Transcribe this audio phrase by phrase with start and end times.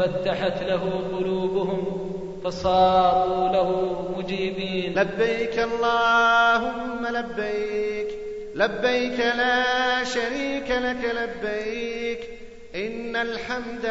[0.00, 2.10] وتفتحت له قلوبهم
[2.44, 4.94] فصاروا له مجيبين.
[4.98, 8.08] لبيك اللهم لبيك
[8.54, 12.20] لبيك لا شريك لك لبيك.
[12.74, 13.90] إن الحمد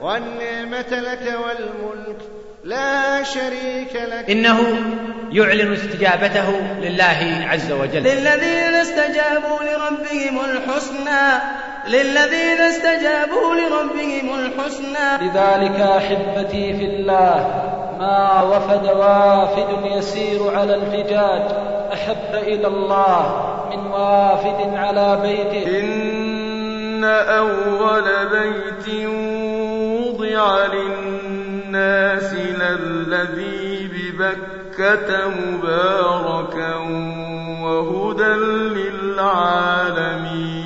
[0.00, 2.20] والنعمة لك والملك
[2.64, 4.30] لا شريك لك.
[4.30, 4.58] إنه
[5.32, 8.02] يعلن استجابته لله عز وجل.
[8.02, 11.55] للذين استجابوا لربهم الحسنى
[11.88, 15.08] للذين استجابوا لربهم الحسنى.
[15.22, 17.62] لذلك أحبتي في الله
[17.98, 21.42] ما وفد وافد يسير على الحجاج.
[21.92, 23.22] أحب إلى الله
[23.70, 25.80] من وافد على بيته.
[25.80, 28.88] إن أول بيت
[29.98, 36.74] وضع للناس للذي ببكة مباركا
[37.62, 38.34] وهدى
[38.76, 40.65] للعالمين.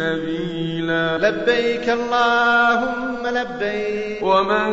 [0.00, 1.18] سبيلا.
[1.18, 4.22] لبيك اللهم لبيك.
[4.22, 4.70] ومن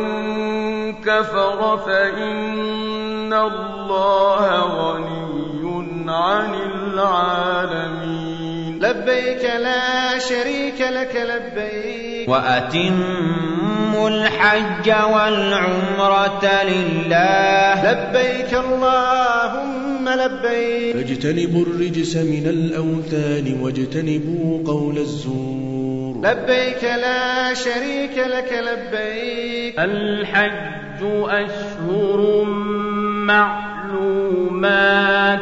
[0.92, 5.28] كفر فإن الله غني
[6.10, 8.37] عن العالمين.
[8.80, 12.28] لبيك لا شريك لك لبيك.
[12.28, 17.92] وأتموا الحج والعمرة لله.
[17.92, 20.96] لبيك اللهم لبيك.
[20.96, 26.20] فاجتنبوا الرجس من الأوثان واجتنبوا قول الزور.
[26.24, 29.78] لبيك لا شريك لك لبيك.
[29.78, 32.44] الحج أشهر
[33.24, 35.40] معلومات.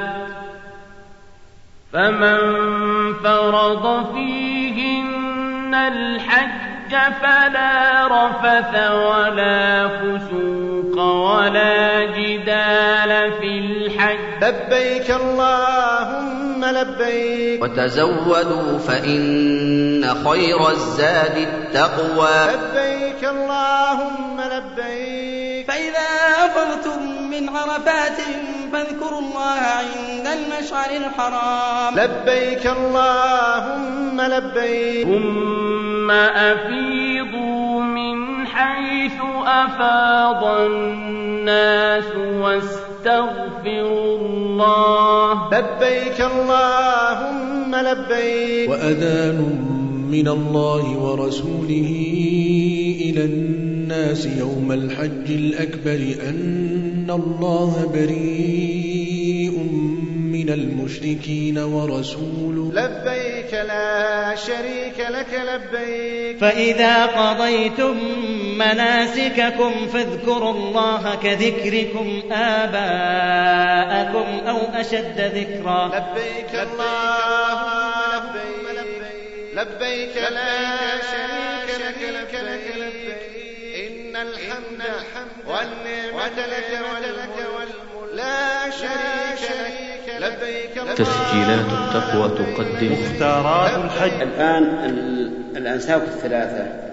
[1.93, 2.96] فمن
[3.27, 14.45] فرض فيهن الحج فلا رفث ولا فسوق ولا جدال في الحج.
[14.45, 17.63] لبيك اللهم لبيك.
[17.63, 22.39] وتزودوا فإن خير الزاد التقوى.
[22.55, 25.67] لبيك اللهم لبيك.
[25.69, 26.09] فإذا
[26.47, 28.21] أفضتم من عرفات
[28.73, 31.95] فاذكروا الله عند المشعر الحرام.
[31.95, 35.07] لبيك اللهم لبيك.
[35.07, 42.05] ثم أفيضوا من حيث أفاض الناس
[42.41, 45.49] واستغفروا الله.
[45.53, 48.71] لبيك اللهم لبيك.
[48.71, 49.39] وأذان
[50.11, 51.91] من الله ورسوله
[53.01, 53.66] إلى الناس.
[54.39, 59.59] يوم الحج الأكبر أن الله بريء
[60.33, 62.73] من المشركين ورسوله.
[62.75, 66.39] لبيك لا شريك لك لبيك.
[66.39, 67.97] فإذا قضيتم
[68.59, 75.87] مناسككم فاذكروا الله كذكركم آباءكم أو أشد ذكرا.
[75.87, 78.33] لبيك اللهم
[78.73, 79.17] لبيك
[79.55, 83.06] لبيك لا شريك لك لبيك.
[84.17, 84.81] إن الحمد
[85.47, 88.15] والنعمة لك والملك.
[88.15, 90.23] لا شريك لك.
[90.23, 92.93] لبيك تسجيلات التقوى تقدم.
[92.93, 94.23] مختارات الحج.
[94.23, 96.87] الآن ال- الأنساك الثلاثة.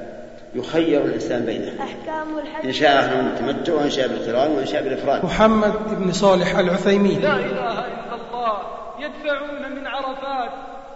[0.56, 2.66] يخير الإنسان بينها أحكام الحج.
[2.66, 5.25] إن شاء بالتمتع وإن شاء بالقران وإن شاء بالإفراد.
[5.25, 7.22] محمد بن صالح العثيمين.
[7.22, 7.46] لا إله
[7.86, 8.58] إلا الله.
[9.00, 10.50] يدفعون من عرفات.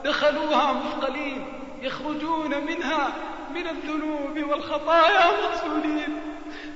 [0.05, 1.45] دخلوها مثقلين.
[1.87, 3.13] يخرجون منها
[3.55, 6.21] من الذنوب والخطايا مغسولين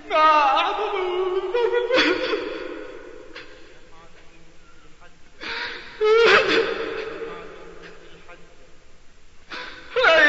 [0.09, 0.51] ما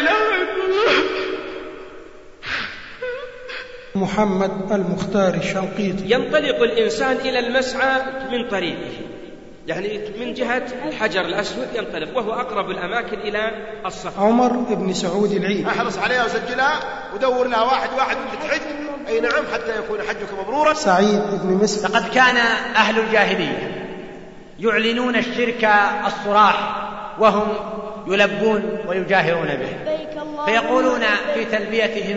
[0.03, 0.93] لا إلا الله.
[3.95, 6.05] محمد المختار الشنقيطي.
[6.05, 9.22] ينطلق الإنسان إلى المسعى من طريقه.
[9.67, 13.51] يعني من جهة الحجر الأسود ينطلق وهو أقرب الأماكن إلى
[13.87, 15.67] الصفا عمر بن سعود العيد.
[15.67, 16.81] احرص عليها وسجلها
[17.15, 18.61] ودور لها واحد واحد وانت تحج
[19.09, 20.75] أي نعم حتى يكون حجك مبرورا.
[20.75, 22.37] سعيد بن مسلم لقد كان
[22.77, 23.89] أهل الجاهلية
[24.59, 25.71] يعلنون الشرك
[26.07, 26.77] الصراح
[27.19, 27.49] وهم
[28.07, 29.95] يلبون ويجاهرون به.
[30.47, 31.01] فيقولون
[31.35, 32.17] في تلبيتهم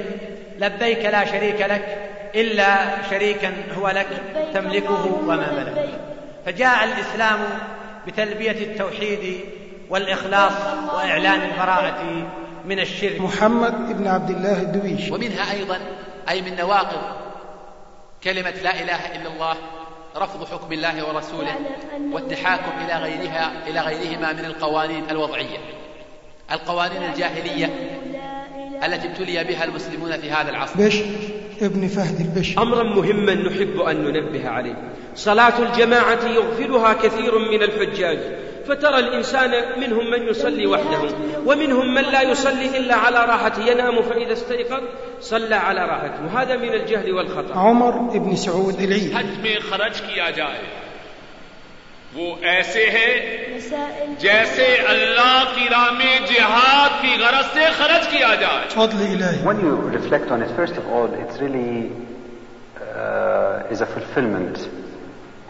[0.59, 1.97] لبيك لا شريك لك
[2.35, 2.75] إلا
[3.09, 4.07] شريكا هو لك
[4.53, 5.89] تملكه وما ملك.
[6.45, 7.39] فجاء الإسلام
[8.07, 9.39] بتلبية التوحيد
[9.89, 10.53] والإخلاص
[10.93, 12.27] وإعلان البراءة
[12.65, 13.21] من الشرك.
[13.21, 15.79] محمد بن عبد الله الدويش ومنها أيضا
[16.29, 17.01] أي من نواقض
[18.23, 19.55] كلمة لا إله إلا الله
[20.17, 21.55] رفض حكم الله ورسوله
[22.11, 25.57] والتحاكم إلى غيرها إلى غيرهما من القوانين الوضعية.
[26.51, 27.69] القوانين الجاهلية
[28.85, 30.73] التي ابتلي بها المسلمون في هذا العصر.
[30.77, 31.05] بشر
[31.61, 34.75] ابن فهد البشر أمرا مهما نحب أن ننبه عليه.
[35.15, 38.19] صلاة الجماعة يغفلها كثير من الحجاج
[38.67, 41.09] فترى الإنسان منهم من يصلي وحده
[41.45, 44.83] ومنهم من لا يصلي إلا على راحته ينام فإذا استيقظ
[45.21, 46.25] صلى على راحته.
[46.25, 47.55] وهذا من الجهل والخطأ.
[47.55, 49.13] عمر بن سعود العيد.
[49.13, 50.84] حتمي خرجك يا جائر
[52.15, 53.35] وہ ایسے ہیں
[54.19, 58.67] جیسے اللہ کی رامی جہاد کی غرض سے خرچ کیا جائے۔
[59.45, 61.89] ون یو ریفلیکٹ آنسری
[63.69, 64.57] از اے فلفلمنٹ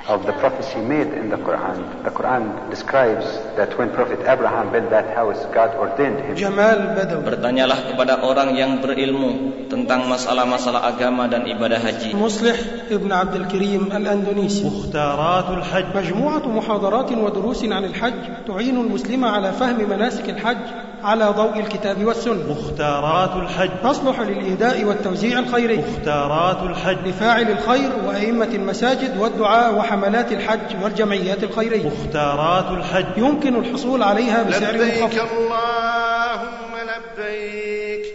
[0.08, 2.04] of the prophecy made in the Quran.
[2.04, 3.26] The Quran describes
[3.58, 6.36] that when Prophet Abraham built that house, God ordained him.
[6.38, 12.14] جمال بدوي Bertanyalah kepada orang yang berilmu tentang masalah-masalah agama dan ibadah haji.
[12.14, 12.58] مصلح
[12.92, 19.90] ابن عبد الكريم الأندونيسي مختارات الحج مجموعة محاضرات ودروس عن الحج تعين المسلم على فهم
[19.90, 20.66] مناسك الحج
[21.04, 22.50] على ضوء الكتاب والسنة.
[22.50, 23.70] مختارات الحج.
[23.84, 25.78] تصلح للإهداء والتوزيع الخيري.
[25.78, 27.08] مختارات الحج.
[27.08, 33.18] لفاعل الخير وأئمة المساجد والدعاء وحملات الحج والجمعيات الخيرية مختارات الحج.
[33.18, 38.06] يمكن الحصول عليها بسعر لبيك منخفض اللهم لبيك.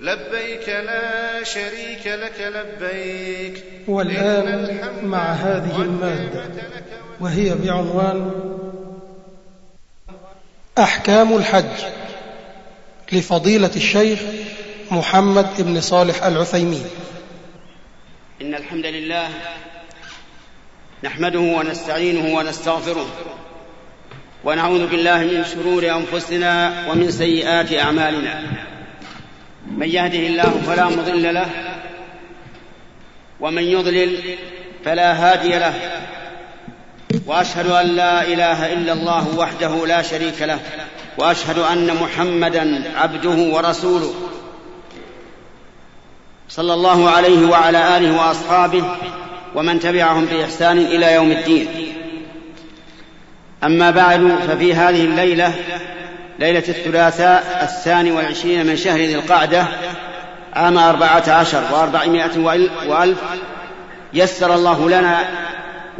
[0.00, 3.64] لبيك لا شريك لك لبيك.
[3.88, 6.42] والآن مع هذه المادة.
[7.20, 8.30] وهي بعنوان
[10.78, 11.84] أحكام الحج.
[13.12, 14.18] لفضيلة الشيخ
[14.90, 16.84] محمد بن صالح العثيمين.
[18.42, 19.28] إن الحمد لله
[21.04, 23.06] نحمده ونستعينه ونستغفره
[24.44, 28.42] ونعوذ بالله من شرور أنفسنا ومن سيئات أعمالنا.
[29.76, 31.46] من يهده الله فلا مضل له
[33.40, 34.36] ومن يضلل
[34.84, 35.74] فلا هادي له
[37.30, 40.58] وأشهد أن لا إله إلا الله وحده لا شريك له
[41.18, 44.14] وأشهد أن محمدا عبده ورسوله.
[46.48, 48.84] صلى الله عليه وعلى آله وأصحابه
[49.54, 51.68] ومن تبعهم بإحسان إلى يوم الدين.
[53.64, 55.54] أما بعد ففي هذه الليلة
[56.38, 59.66] ليلة الثلاثاء الثاني والعشرين من شهر ذي القعدة
[60.54, 62.38] عام أربعة عشر وأربعمائة
[62.88, 63.18] وألف
[64.14, 65.49] يسر الله لنا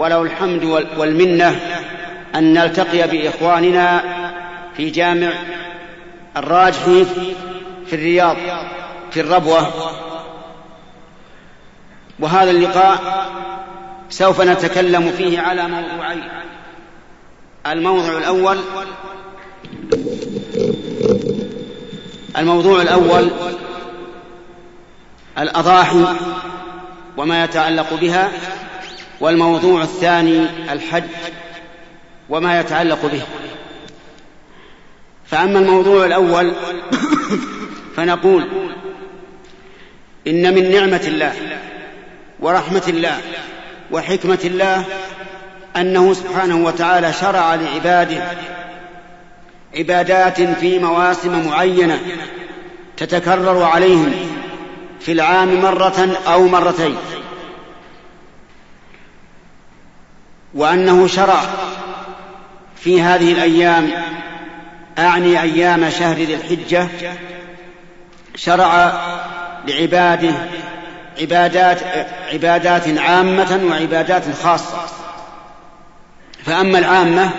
[0.00, 0.64] وله الحمد
[0.99, 1.61] والمنة
[2.35, 4.02] أن نلتقي بإخواننا
[4.76, 5.32] في جامع
[6.37, 7.05] الراجحي
[7.87, 8.37] في الرياض
[9.11, 9.73] في الربوة.
[12.19, 13.26] وهذا اللقاء
[14.11, 16.28] سوف نتكلم فيه على موضوعين.
[17.66, 18.59] الموضوع الأول
[22.38, 23.30] الموضوع الأول
[25.38, 26.04] الأضاحي
[27.16, 28.30] وما يتعلق بها
[29.20, 31.04] والموضوع الثاني الحج
[32.28, 33.22] وما يتعلق به.
[35.26, 36.52] فأما الموضوع الأول
[37.96, 38.48] فنقول
[40.26, 41.32] إن من نعمة الله
[42.40, 43.20] ورحمة الله
[43.90, 44.84] وحكمة الله
[45.76, 48.22] أنه سبحانه وتعالى شرع لعباده
[49.76, 52.00] عبادات في مواسم معينة
[52.96, 54.12] تتكرر عليهم
[55.00, 56.96] في العام مرة أو مرتين.
[60.54, 61.40] وأنه شرع
[62.76, 63.90] في هذه الأيام
[64.99, 66.88] أعني أيام شهر ذي الحجة
[68.35, 68.92] شرع
[69.69, 70.35] لعباده
[71.21, 71.78] عبادات
[72.33, 74.78] عبادات عامة وعبادات خاصة.
[76.45, 77.30] فأما العامة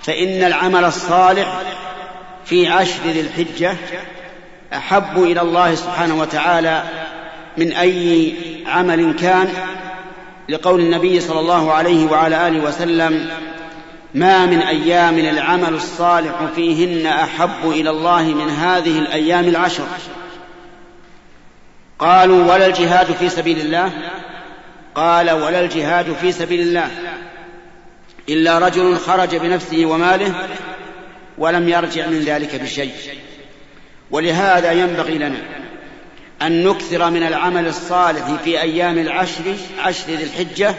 [0.00, 1.62] فإن العمل الصالح
[2.44, 3.76] في عشر ذي الحجة
[4.72, 6.82] أحب إلى الله سبحانه وتعالى
[7.56, 8.34] من أي
[8.66, 9.48] عمل كان
[10.48, 13.30] لقول النبي صلى الله عليه وعلى آله وسلم
[14.14, 19.86] ما من أيام العمل الصالح فيهن أحب إلى الله من هذه الأيام العشر.
[21.98, 23.90] قالوا ولا الجهاد في سبيل الله؟
[24.94, 26.90] قال ولا الجهاد في سبيل الله
[28.28, 30.34] إلا رجل خرج بنفسه وماله
[31.38, 32.92] ولم يرجع من ذلك بشيء
[34.10, 35.38] ولهذا ينبغي لنا
[36.42, 40.74] أن نكثر من العمل الصالح في أيام العشر عشر ذي الحجة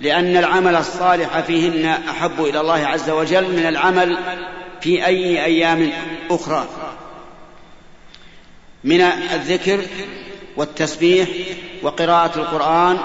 [0.00, 4.18] لأن العمل الصالح فيهن أحب إلى الله عز وجل من العمل
[4.80, 5.92] في أي أيام
[6.30, 6.66] أخرى.
[8.84, 9.80] من الذكر
[10.56, 11.28] والتسبيح
[11.82, 12.98] وقراءة القرآن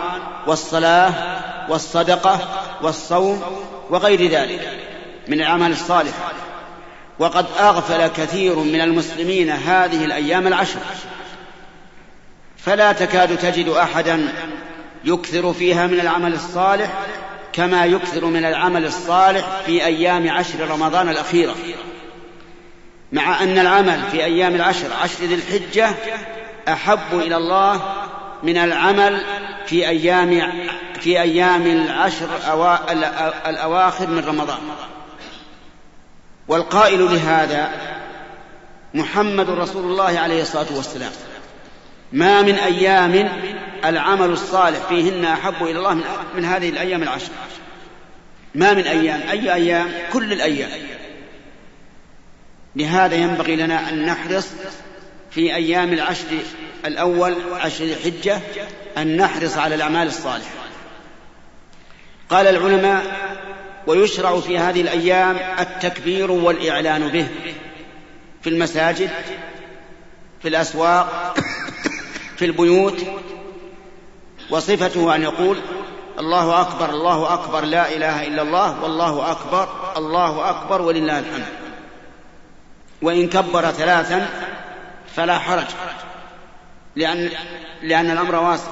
[0.48, 1.14] والصلاة
[1.70, 2.40] والصدقة
[2.82, 3.42] والصوم
[3.90, 4.80] وغير ذلك
[5.28, 6.32] من الأعمال الصالحة
[7.20, 10.80] وقد أغفل كثير من المسلمين هذه الأيام العشر.
[12.66, 14.34] فلا تكاد تجد أحدا
[15.06, 16.92] يكثر فيها من العمل الصالح
[17.54, 21.56] كما يكثر من العمل الصالح في أيام عشر رمضان الأخيرة.
[23.12, 25.90] مع أن العمل في أيام العشر عشر ذي الحجة
[26.68, 27.82] أحب إلى الله
[28.44, 29.22] من العمل
[29.66, 30.52] في أيام
[31.00, 32.28] في أيام العشر
[33.48, 34.60] الأواخر من رمضان.
[36.48, 37.72] والقائل لهذا
[38.94, 41.12] محمد رسول الله عليه الصلاة والسلام.
[42.14, 43.30] ما من أيام
[43.86, 46.04] العمل الصالح فيهن أحب إلى الله
[46.36, 47.32] من هذه الأيام العشر.
[48.56, 50.70] ما من أيام أي أيام؟ كل الأيام.
[52.76, 54.48] لهذا ينبغي لنا أن نحرص
[55.32, 56.28] في أيام العشر
[56.86, 58.40] الأول عشر الحجة
[58.98, 60.52] أن نحرص على الأعمال الصالحة.
[62.30, 63.04] قال العلماء
[63.88, 67.28] ويشرع في هذه الأيام التكبير والإعلان به
[68.42, 69.10] في المساجد
[70.42, 71.36] في الأسواق
[72.42, 73.02] في البيوت
[74.50, 75.58] وصفته أن يقول
[76.20, 81.46] الله أكبر الله أكبر لا إله إلا الله والله أكبر الله أكبر ولله الحمد.
[83.02, 84.30] وإن كبر ثلاثا
[85.16, 85.66] فلا حرج
[86.96, 87.30] لأن,
[87.82, 88.72] لأن الأمر واسع.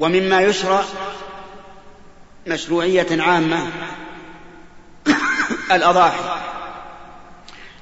[0.00, 0.82] ومما يشرع
[2.46, 3.66] مشروعية عامة
[5.72, 6.40] الأضاحي.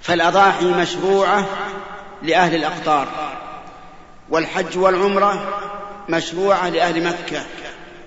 [0.03, 1.47] فالأضاحي مشروعة
[2.23, 3.09] لأهل الأقطار.
[4.31, 5.59] والحج والعمرة
[6.09, 7.43] مشروعة لأهل مكة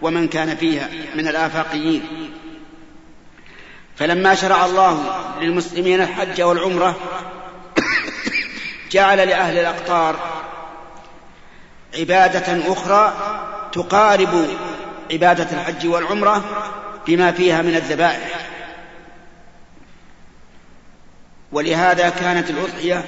[0.01, 2.31] ومن كان فيها من الآفاقيين.
[3.95, 6.95] فلما شرع الله للمسلمين الحج والعمرة
[8.91, 10.15] جعل لأهل الأقطار
[11.99, 13.13] عبادة أخرى
[13.71, 14.47] تقارب
[15.11, 16.43] عبادة الحج والعمرة
[17.07, 18.49] بما فيها من الذبائح.
[21.51, 23.05] ولهذا كانت الأضحية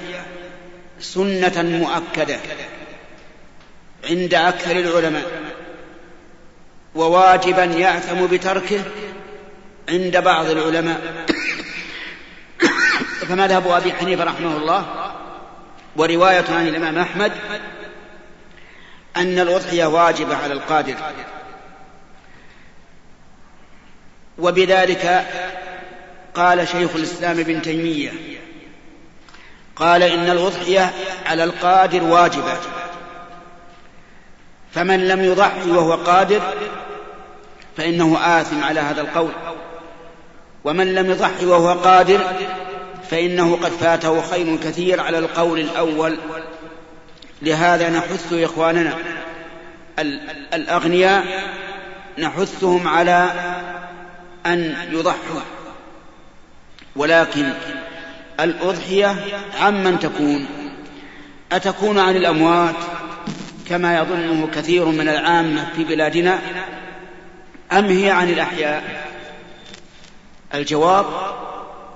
[1.00, 2.38] سنة مؤكدة
[4.10, 5.42] عند أكثر العلماء
[6.94, 8.82] وواجبا يأثم بتركه
[9.88, 11.26] عند بعض العلماء.
[13.20, 15.12] فمذهب أبي حنيفة رحمه الله
[15.96, 17.32] ورواية عن الإمام أحمد
[19.16, 20.94] أن الأضحية واجبة على القادر.
[24.38, 25.26] وبذلك
[26.34, 28.12] قال شيخ الإسلام ابن تيمية
[29.76, 30.92] قال إن الأضحية
[31.26, 32.58] على القادر واجبة.
[34.72, 36.40] فمن لم يضحي وهو قادر
[37.76, 39.32] فإنه آثم على هذا القول.
[40.64, 42.20] ومن لم يضحي وهو قادر
[43.10, 46.16] فإنه قد فاته خير كثير على القول الأول.
[47.42, 48.94] لهذا نحث إخواننا
[50.54, 51.24] الأغنياء
[52.18, 53.30] نحثهم على
[54.46, 55.40] أن يضحوا.
[56.96, 57.52] ولكن
[58.40, 59.16] الأضحية
[59.60, 60.46] عمن تكون.
[61.52, 62.74] أتكون عن الأموات
[63.68, 66.38] كما يظنه كثير من العامة في بلادنا؟
[67.72, 69.06] أم هي عن الأحياء؟
[70.54, 71.06] الجواب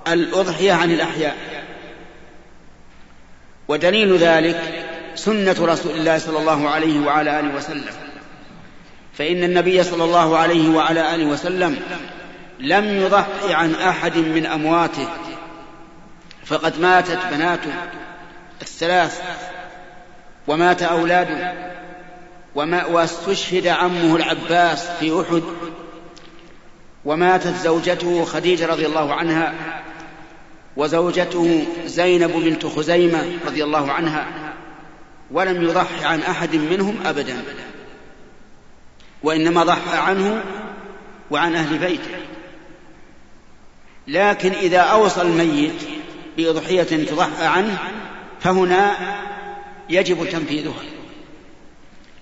[0.07, 1.37] الأضحية عن الأحياء.
[3.67, 7.93] ودليل ذلك سنة رسول الله صلى الله عليه وعلى آله وسلم.
[9.13, 11.79] فإن النبي صلى الله عليه وعلى آله وسلم
[12.59, 15.07] لم يضحي عن أحد من أمواته
[16.51, 17.73] فقد ماتت بناته
[18.61, 19.21] الثلاث
[20.47, 21.53] ومات أولاده
[22.55, 25.43] وما واستشهد عمه العباس في أحد
[27.05, 29.53] وماتت زوجته خديجة رضي الله عنها
[30.77, 34.27] وزوجته زينب بنت خزيمة رضي الله عنها
[35.31, 37.37] ولم يضحي عن أحد منهم أبدا
[39.23, 40.43] وإنما ضحى عنه
[41.31, 42.17] وعن أهل بيته.
[44.07, 46.00] لكن إذا أوصى الميت
[46.37, 47.77] بأضحية تضحى عنه
[48.39, 48.95] فهنا
[49.89, 50.83] يجب تنفيذها.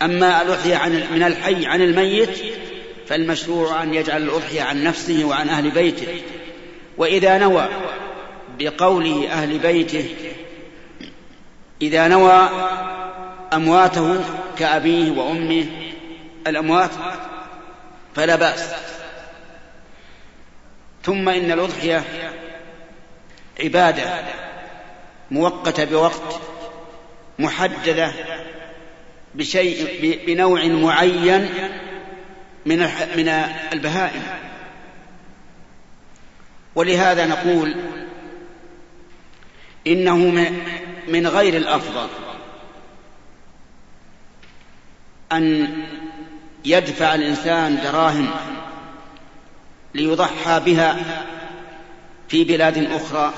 [0.02, 2.40] أما الأضحية عن من الحي عن الميت
[3.08, 6.22] فالمشروع أن يجعل الأضحية عن نفسه وعن أهل بيته.
[6.98, 7.68] وإذا نوى
[8.60, 10.06] بقوله أهل بيته
[11.82, 12.50] إذا نوى
[13.54, 14.20] أمواته
[14.58, 15.66] كأبيه وأمه
[16.48, 16.92] الأموات
[18.16, 18.74] فلا بأس.
[21.04, 22.04] ثم إن الأضحية
[23.60, 24.22] عبادة
[25.32, 26.42] مؤقتة بوقت
[27.40, 28.12] محددة
[29.36, 31.50] بشيء بنوع معين
[32.66, 32.80] من
[33.16, 33.30] من
[33.74, 34.24] البهائم.
[36.76, 37.76] ولهذا نقول
[39.88, 40.18] إنه
[41.08, 42.08] من غير الأفضل
[45.32, 45.78] أن
[46.66, 48.30] يدفع الإنسان دراهم
[49.94, 50.98] ليضحى بها
[52.30, 53.34] في بلاد أخرى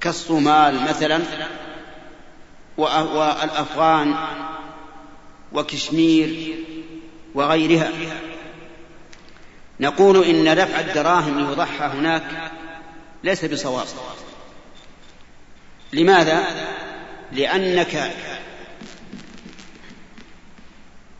[0.00, 1.20] كالصومال مثلا
[2.76, 4.14] والأفغان
[5.52, 6.56] وكشمير
[7.34, 7.90] وغيرها.
[9.80, 12.52] نقول إن دفع الدراهم ليضحى هناك
[13.24, 13.86] ليس بصواب.
[15.92, 16.44] لماذا؟
[17.32, 18.12] لأنك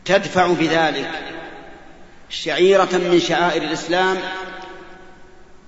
[0.05, 1.11] تدفع بذلك
[2.29, 4.17] شعيرة من شعائر الإسلام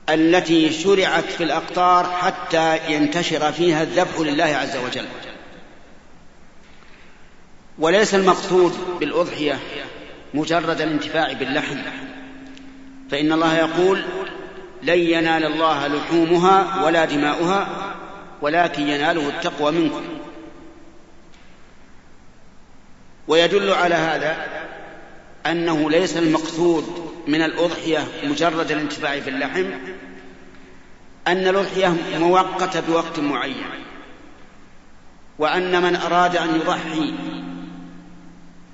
[0.09, 5.05] التي شرعت في الأقطار حتى ينتشر فيها الذبح لله عز وجل.
[7.79, 9.59] وليس المقصود بالأضحية
[10.33, 11.77] مجرد الانتفاع باللحم
[13.11, 14.03] فإن الله يقول
[14.83, 17.93] لن ينال الله لحومها ولا دماؤها
[18.41, 20.03] ولكن يناله التقوى منكم.
[23.27, 24.47] ويدل على هذا
[25.45, 29.65] أنه ليس المقصود من الأضحية مجرد الانتفاع باللحم
[31.27, 33.65] أن الأضحية مؤقتة بوقت معين
[35.39, 37.13] وأن من أراد أن يضحي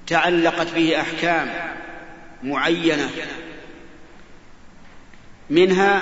[0.08, 1.50] تعلقت به أحكام
[2.44, 3.10] معينة
[5.50, 6.02] منها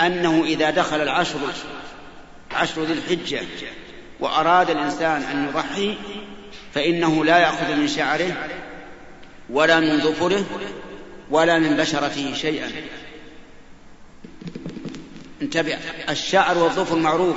[0.00, 1.38] أنه إذا دخل العشر
[2.52, 3.40] عشر ذي الحجة
[4.20, 5.96] وأراد الإنسان أن يضحي
[6.74, 8.48] فإنه لا يأخذ من شعره
[9.50, 10.44] ولا من ظفره
[11.30, 12.70] ولا من بشرته شيئا.
[15.42, 17.36] انتبه الشعر والظفر معروف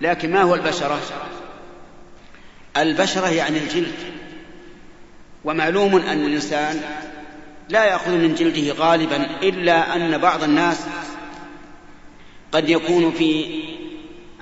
[0.00, 1.00] لكن ما هو البشرة؟
[2.76, 3.94] البشرة يعني الجلد.
[5.44, 6.82] ومعلوم أن الإنسان
[7.68, 10.86] لا يأخذ من جلده غالبا إلا أن بعض الناس
[12.52, 13.62] قد يكون في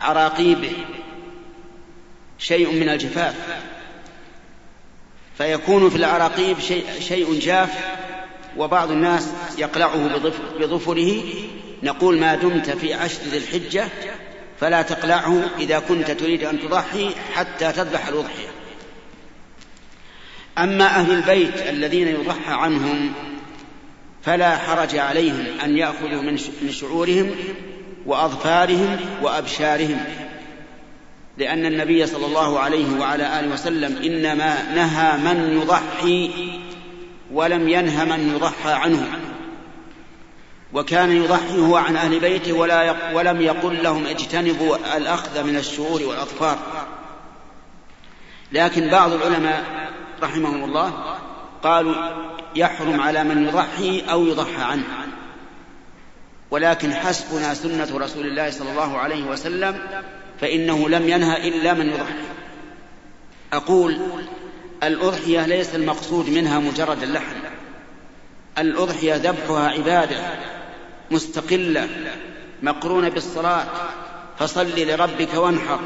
[0.01, 0.73] عراقيبه
[2.39, 3.35] شيء من الجفاف.
[5.39, 7.99] فيكون في العراقيب شيء, شيء جاف
[8.57, 10.09] وبعض الناس يقلعه
[10.59, 11.23] بظفره
[11.83, 13.89] نقول ما دمت في عشر ذي الحجة
[14.61, 18.49] فلا تقلعه إذا كنت تريد أن تضحي حتى تذبح الأضحية.
[20.59, 23.13] أما أهل البيت الذين يضحى عنهم
[24.23, 26.23] فلا حرج عليهم أن يأخذوا
[26.63, 27.31] من شعورهم
[28.07, 30.01] وأظفارهم وأبشارهم
[31.39, 36.31] لأن النبي صلى الله عليه وعلى آله وسلم إنما نهى من يضحي
[37.33, 39.07] ولم ينه من يضحى عنه.
[40.73, 46.59] وكان يضحي هو عن أهل بيته ولا ولم يقل لهم اجتنبوا الأخذ من الشعور والأظفار.
[48.53, 49.91] لكن بعض العلماء
[50.23, 51.19] رحمهم الله
[51.63, 51.95] قالوا
[52.57, 54.85] يحرم على من يضحي أو يضحى عنه.
[56.51, 59.81] ولكن حسبنا سنة رسول الله صلى الله عليه وسلم
[60.41, 62.25] فإنه لم ينهى إلا من يضحي.
[63.53, 63.99] أقول
[64.83, 67.37] الأضحية ليس المقصود منها مجرد اللحم
[68.59, 70.17] الأضحية ذبحها عبادة.
[71.11, 71.89] مستقلة
[72.63, 73.65] مقرونة بالصلاة
[74.39, 75.81] فصل لربك وانحر.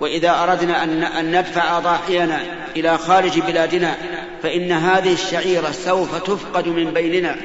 [0.00, 0.84] وإذا أردنا
[1.20, 2.40] أن ندفع أضاحينا
[2.76, 3.96] إلى خارج بلادنا
[4.42, 7.36] فإن هذه الشعيرة سوف تفقد من بيننا.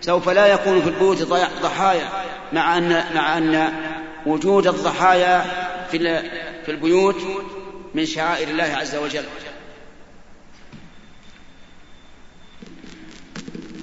[0.00, 1.22] سوف لا يكون في البيوت
[1.62, 2.08] ضحايا
[2.52, 3.72] مع أن مع أن
[4.26, 5.44] وجود الضحايا
[5.90, 5.98] في
[6.66, 7.16] في البيوت
[7.94, 9.24] من شعائر الله عز وجل.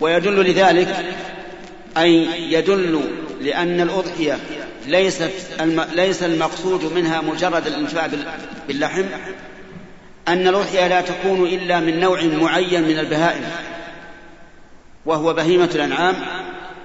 [0.02, 1.16] ويدل لذلك
[1.98, 3.02] أي يدل
[3.42, 4.40] لأن الأضحية
[4.88, 5.32] ليست
[5.94, 8.10] ليس المقصود منها مجرد الانتفاع
[8.68, 9.04] باللحم
[10.28, 13.44] أن الأضحية لا تكون إلا من نوع معين من البهائم
[15.06, 16.16] وهو بهيمة الأنعام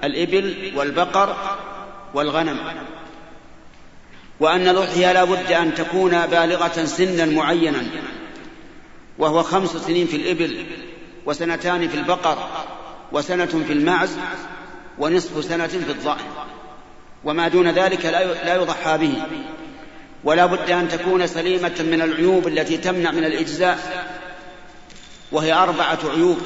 [0.03, 1.35] الإبل والبقر
[2.13, 2.59] والغنم.
[4.39, 7.83] وأن الأضحية لا بد أن تكون بالغة سنا معينا
[9.17, 10.65] وهو خمس سنين في الإبل
[11.25, 12.37] وسنتان في البقر
[13.11, 14.17] وسنة في المعز
[14.99, 16.25] ونصف سنة في الضأن.
[17.23, 18.05] وما دون ذلك
[18.45, 19.13] لا يضحى به.
[20.23, 24.07] ولا بد أن تكون سليمة من العيوب التي تمنع من الإجزاء.
[25.31, 26.37] وهي أربعة عيوب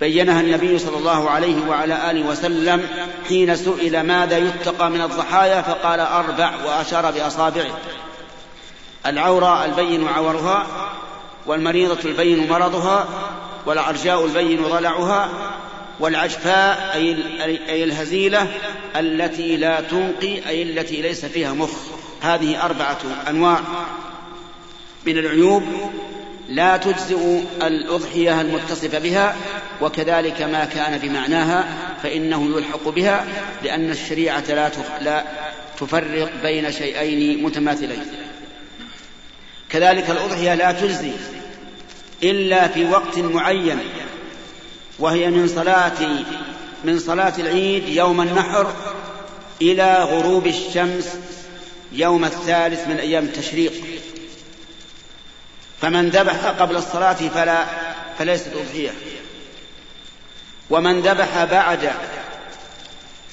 [0.00, 2.86] بينها النبي صلى الله عليه وعلى آله وسلم
[3.28, 7.78] حين سئل ماذا يتقى من الضحايا فقال أربع وأشار بأصابعه.
[9.06, 10.66] العورى البين عورها
[11.46, 13.08] والمريضة البين مرضها
[13.66, 15.28] والعرجاء البين ضلعها
[16.00, 16.96] والعجفاء
[17.68, 18.48] أي الهزيلة
[18.96, 21.70] التي لا تنقي أي التي ليس فيها مخ.
[22.20, 23.60] هذه أربعة أنواع
[25.06, 25.62] من العيوب
[26.48, 29.36] لا تجزئ الأضحية المتصفة بها
[29.80, 31.68] وكذلك ما كان بمعناها
[32.02, 33.26] فإنه يلحق بها
[33.62, 35.24] لأن الشريعة لا لا
[35.80, 38.06] تفرق بين شيئين متماثلين.
[39.68, 41.12] كذلك الأضحية لا تجزي
[42.22, 43.78] إلا في وقت معين
[45.00, 46.24] وهي من صلاة
[46.84, 48.74] من صلاة العيد يوم النحر
[49.62, 51.08] إلى غروب الشمس
[51.92, 53.72] يوم الثالث من أيام التشريق.
[55.80, 57.64] فمن ذبح قبل الصلاة فلا
[58.18, 58.90] فليست أضحية
[60.70, 61.92] ومن ذبح بعد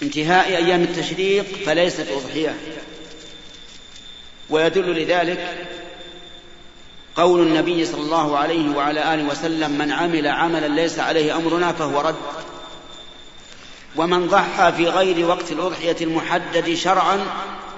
[0.04, 2.56] انتهاء أيام التشريق فليست أضحية
[4.50, 5.68] ويدل لذلك
[7.18, 12.02] قول النبي صلى الله عليه وعلى آله وسلم من عمل عملا ليس عليه أمرنا فهو
[12.02, 12.16] رد.
[13.96, 17.20] ومن ضحى في غير وقت الأضحية المحدد شرعا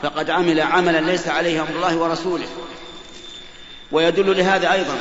[0.04, 2.48] فقد عمل عملا ليس عليه أمر الله ورسوله.
[3.92, 4.98] ويدل لهذا أيضا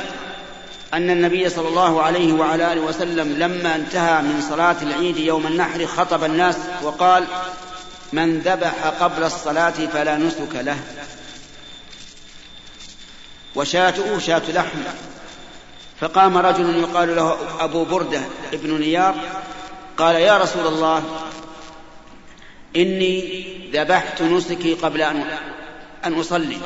[0.94, 5.87] أن النبي صلى الله عليه وعلى آله وسلم لما انتهى من صلاة العيد يوم النحر
[5.87, 7.24] خطب الناس وقال
[8.12, 10.79] من ذبح قبل الصلاة فلا نسك له.
[13.59, 14.79] وشاته شاة لحم.
[16.01, 18.21] فقام رجل يقال له أبو بردة
[18.53, 19.14] ابن نيار
[19.97, 21.03] قال يا رسول الله
[22.77, 25.25] إني ذبحت نسكي قبل أن
[26.05, 26.57] أن أصلي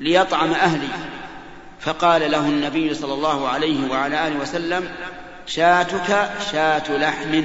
[0.00, 0.88] ليطعم أهلي.
[1.80, 4.88] فقال له النبي صلى الله عليه وعلى آله وسلم
[5.46, 7.42] شاتك شاة لحم.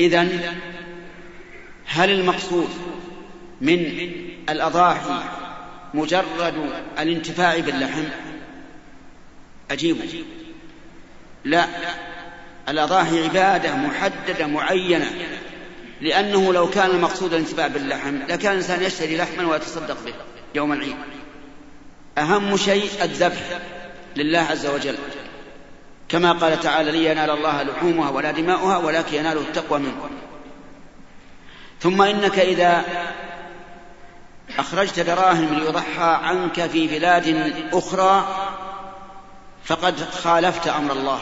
[0.00, 0.28] إذا
[1.86, 2.68] هل المقصود
[3.60, 4.10] من
[4.48, 5.20] الأضاحي
[5.96, 6.54] مجرد
[6.98, 8.04] الانتفاع باللحم.
[9.70, 9.96] أجيب
[11.44, 11.66] لا.
[12.68, 15.10] الأضاحي عبادة محددة معينة.
[16.00, 20.14] لأنه لو كان المقصود الانتفاع باللحم لكان الإنسان يشتري لحما ويتصدق به
[20.54, 20.96] يوم العيد.
[22.18, 23.60] أهم شيء الذبح
[24.16, 24.96] لله عز وجل.
[26.08, 30.10] كما قال تعالى لي ينال الله لحومها ولا دماؤها ولكن يناله التقوى منكم
[31.80, 32.84] ثم إنك إذا
[34.58, 38.28] أخرجت دراهم ليضحى عنك في بلاد أخرى
[39.64, 41.20] فقد خالفت أمر الله.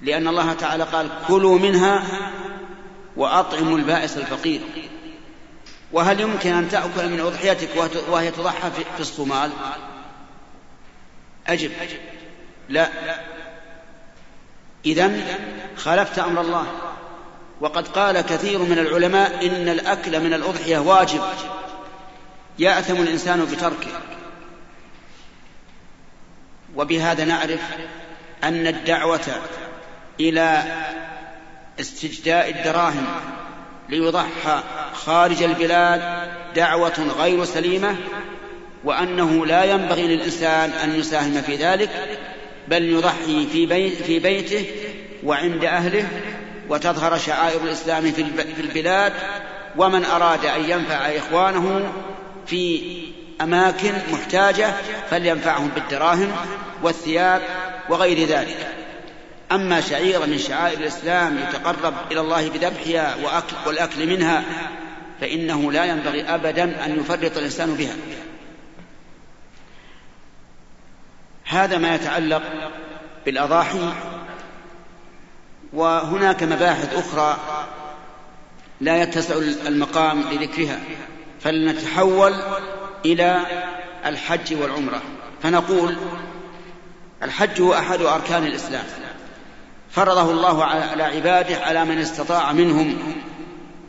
[0.00, 2.04] لأن الله تعالى قال كلوا منها
[3.16, 4.60] وأطعموا البائس الفقير.
[5.92, 7.68] وهل يمكن أن تأكل من أضحيتك
[8.08, 9.50] وهي تضحى في الصومال؟
[11.46, 11.72] أجب.
[12.68, 12.88] لا.
[14.86, 15.12] إذا
[15.76, 16.66] خالفت أمر الله.
[17.62, 21.20] وقد قال كثير من العلماء إن الأكل من الأضحية واجب
[22.58, 23.90] يأثم الإنسان بتركه.
[26.76, 27.60] وبهذا نعرف
[28.44, 29.26] أن الدعوة
[30.20, 30.62] إلى
[31.80, 33.06] استجداء الدراهم
[33.88, 37.96] ليضحى خارج البلاد دعوة غير سليمة
[38.84, 42.18] وأنه لا ينبغي للإنسان أن يساهم في ذلك
[42.68, 44.66] بل يضحي في, في بيته
[45.24, 46.08] وعند أهله
[46.68, 49.12] وتظهر شعائر الإسلام في البلاد
[49.76, 51.92] ومن أراد أن ينفع إخوانه
[52.46, 52.82] في
[53.40, 54.74] أماكن محتاجة
[55.10, 56.32] فلينفعهم بالدراهم
[56.82, 57.42] والثياب
[57.88, 58.68] وغير ذلك.
[59.52, 64.44] أما شعيرة من شعائر الإسلام يتقرب إلى الله بذبحها وأكل والأكل منها
[65.20, 67.94] فإنه لا ينبغي أبدا أن يفرط الإنسان بها.
[71.44, 72.42] هذا ما يتعلق
[73.26, 73.78] بالأضاحي
[75.72, 77.38] وهناك مباحث أخرى
[78.80, 79.34] لا يتسع
[79.66, 80.80] المقام لذكرها
[81.40, 82.34] فلنتحول
[83.04, 83.46] إلى
[84.06, 85.02] الحج والعمرة.
[85.42, 85.96] فنقول
[87.22, 88.84] الحج هو أحد أركان الإسلام.
[89.90, 92.98] فرضه الله على عباده على من استطاع منهم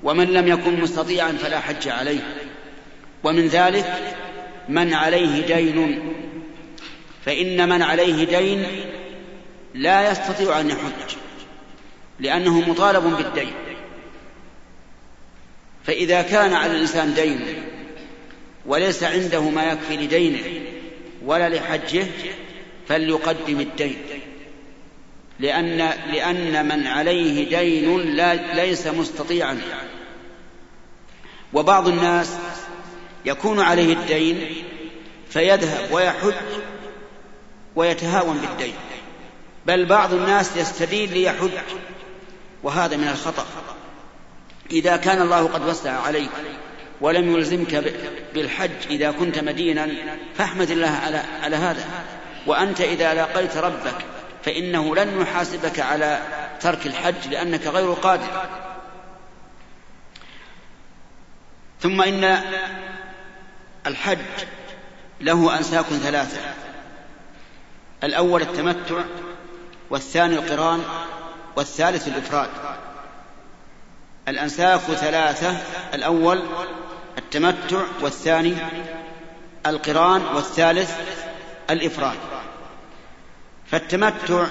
[0.04, 2.36] ومن لم يكن مستطيعا فلا حج عليه.
[3.24, 4.16] ومن ذلك
[4.70, 6.14] من عليه دين.
[7.26, 8.66] فإن من عليه دين
[9.74, 11.23] لا يستطيع أن يحج.
[12.20, 13.54] لأنه مطالب بالدين.
[15.84, 17.64] فإذا كان على الإنسان دين
[18.66, 20.62] وليس عنده ما يكفي لدينه
[21.26, 22.06] ولا لحجه
[22.88, 23.98] فليقدم الدين.
[25.40, 25.78] لأن
[26.12, 29.62] لأن من عليه دين لا ليس مستطيعا.
[31.54, 32.38] وبعض الناس
[33.26, 34.56] يكون عليه الدين
[35.30, 36.34] فيذهب ويحج
[37.76, 38.74] ويتهاون بالدين.
[39.66, 41.52] بل بعض الناس يستدين ليحج
[42.64, 43.46] وهذا من الخطأ.
[44.72, 46.30] إذا كان الله قد وسع عليك
[47.02, 47.94] ولم يلزمك
[48.34, 49.90] بالحج إذا كنت مدينا
[50.36, 51.86] فاحمد الله على على هذا.
[52.48, 54.06] وأنت إذا لاقيت ربك
[54.44, 56.20] فإنه لن يحاسبك على
[56.62, 58.46] ترك الحج لأنك غير قادر.
[61.82, 62.42] ثم إن
[63.88, 64.20] الحج
[65.22, 66.42] له أنساك ثلاثة.
[68.04, 69.04] الأول التمتع
[69.90, 70.84] والثاني القران
[71.56, 72.50] والثالث الإفراد.
[74.28, 75.58] الأنساك ثلاثة
[75.94, 76.44] الأول
[77.18, 78.56] التمتع والثاني
[79.66, 80.92] القران والثالث
[81.70, 82.18] الإفراد.
[83.72, 84.48] فالتمتع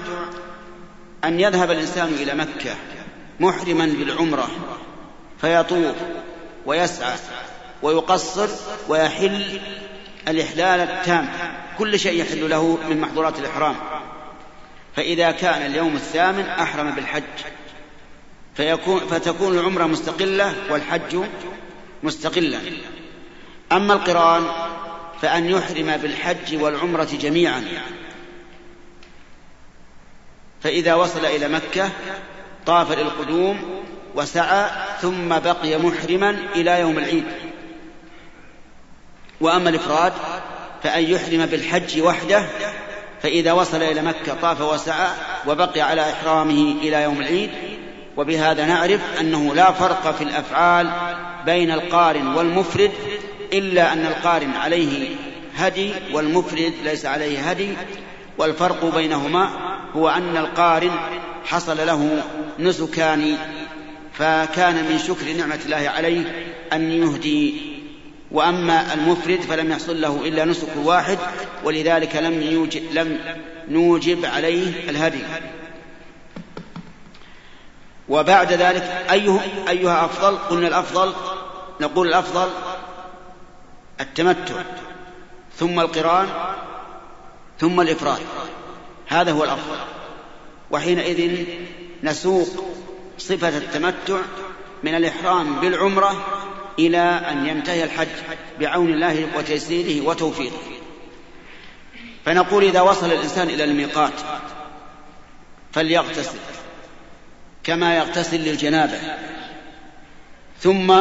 [1.24, 2.74] أن يذهب الإنسان إلى مكة
[3.40, 4.48] محرما بالعمرة
[5.40, 5.96] فيطوف
[6.66, 7.14] ويسعى
[7.82, 8.48] ويقصر
[8.88, 9.60] ويحل
[10.28, 11.28] الإحلال التام.
[11.78, 13.74] كل شيء يحل له من محظورات الإحرام.
[14.96, 17.22] فإذا كان اليوم الثامن أحرم بالحج.
[18.54, 21.18] فيكون فتكون العمرة مستقلة والحج
[22.02, 22.60] مستقلا
[23.72, 24.46] أما القرآن
[25.22, 27.64] فأن يحرم بالحج والعمرة جميعا.
[30.60, 31.90] فإذا وصل إلى مكة
[32.66, 33.82] طاف للقدوم
[34.14, 37.24] وسعى ثم بقي محرما إلى يوم العيد.
[39.40, 40.12] وأما الإفراد
[40.82, 42.46] فأن يحرم بالحج وحده
[43.22, 45.08] فإذا وصل إلى مكة طاف وسعى
[45.46, 47.50] وبقي على إحرامه إلى يوم العيد.
[48.16, 50.90] وبهذا نعرف أنه لا فرق في الأفعال
[51.46, 52.90] بين القارن والمفرد
[53.52, 55.08] إلا أن القارن عليه
[55.56, 57.68] هدي والمفرد ليس عليه هدي.
[58.38, 59.50] والفرق بينهما
[59.94, 60.90] هو أن القارن
[61.44, 62.22] حصل له
[62.58, 63.36] نسكان
[64.12, 67.71] فكان من شكر نعمة الله عليه أن يهدي
[68.32, 71.18] وأما المفرد فلم يحصل له إلا نسك واحد
[71.64, 73.18] ولذلك لم يوجب, لم
[73.68, 75.22] نوجب عليه الهدي.
[78.08, 81.12] وبعد ذلك أيه أيها أفضل قلنا الأفضل
[81.80, 82.48] نقول الأفضل
[84.00, 84.54] التمتع
[85.56, 86.28] ثم القران
[87.60, 88.20] ثم الإفراد.
[89.06, 89.76] هذا هو الأفضل.
[90.70, 91.44] وحينئذ
[92.02, 92.48] نسوق
[93.18, 94.18] صفة التمتع
[94.82, 96.24] من الإحرام بالعمرة
[96.78, 98.08] إلى أن ينتهي الحج
[98.60, 100.62] بعون الله وتيسيره وتوفيقه.
[102.24, 104.12] فنقول إذا وصل الإنسان إلى الميقات
[105.72, 106.38] فليغتسل
[107.64, 108.98] كما يغتسل للجنابة
[110.60, 110.92] ثم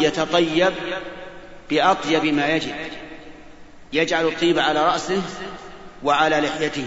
[0.00, 0.72] يتطيب
[1.70, 2.74] بأطيب ما يجب.
[3.92, 5.22] يجعل الطيب على رأسه
[6.02, 6.86] وعلى لحيته.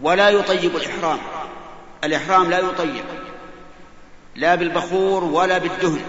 [0.00, 1.18] ولا يطيب الإحرام.
[2.04, 3.04] الإحرام لا يطيب
[4.36, 6.00] لا بالبخور ولا بالدهن.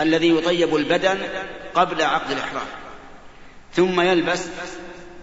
[0.00, 1.18] الذي يطيب البدن
[1.74, 2.66] قبل عقد الإحرام.
[3.72, 4.46] ثم يلبس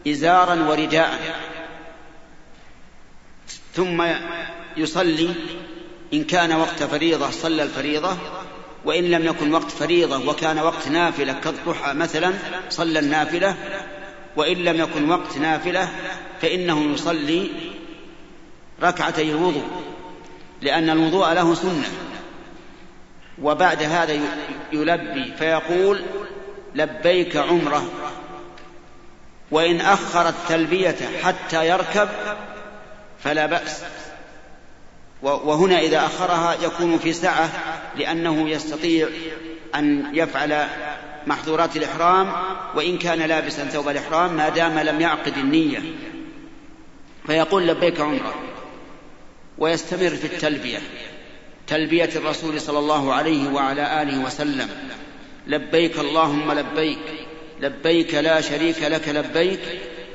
[0.07, 1.19] إزارا ورداء.
[3.73, 4.03] ثم
[4.77, 5.29] يصلي
[6.13, 8.17] إن كان وقت فريضة صلى الفريضة.
[8.86, 12.34] وإن لم يكن وقت فريضة وكان وقت نافلة كالضحى مثلا
[12.69, 13.55] صلى النافلة.
[14.36, 15.89] وإن لم يكن وقت نافلة
[16.41, 17.49] فإنه يصلي
[18.84, 19.67] ركعتي الوضوء
[20.62, 22.11] لأن الوضوء له سنة.
[23.43, 24.19] وبعد هذا
[24.73, 26.01] يلبي فيقول
[26.75, 27.91] لبيك عمرة.
[29.51, 32.10] وإن أخر التلبية حتى يركب
[33.23, 33.84] فلا بأس.
[35.21, 37.49] وهنا إذا أخرها يكون في سعة
[37.97, 39.08] لأنه يستطيع
[39.75, 40.67] أن يفعل
[41.27, 42.34] محظورات الإحرام
[42.75, 45.80] وإن كان لابسا ثوب الإحرام ما دام لم يعقد النية.
[47.27, 48.36] فيقول لبيك عمرة.
[49.58, 50.80] ويستمر في التلبية.
[51.71, 54.69] تلبية الرسول صلى الله عليه وعلى آله وسلم.
[55.47, 57.27] لبيك اللهم لبيك.
[57.60, 59.60] لبيك لا شريك لك لبيك.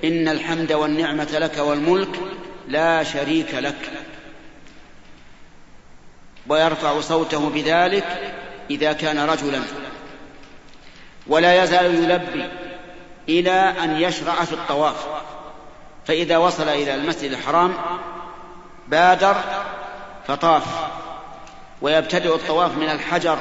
[0.05, 2.21] إن الحمد والنعمة لك والملك
[2.69, 3.91] لا شريك لك.
[6.49, 8.35] ويرفع صوته بذلك
[8.71, 9.63] إذا كان رجلا.
[11.27, 12.45] ولا يزال يلبي
[13.29, 15.07] إلى أن يشرع في الطواف.
[16.07, 17.75] فإذا وصل إلى المسجد الحرام
[18.89, 19.37] بادر
[20.27, 20.97] فطاف.
[21.83, 23.39] ويبتدئ الطواف من الحجر.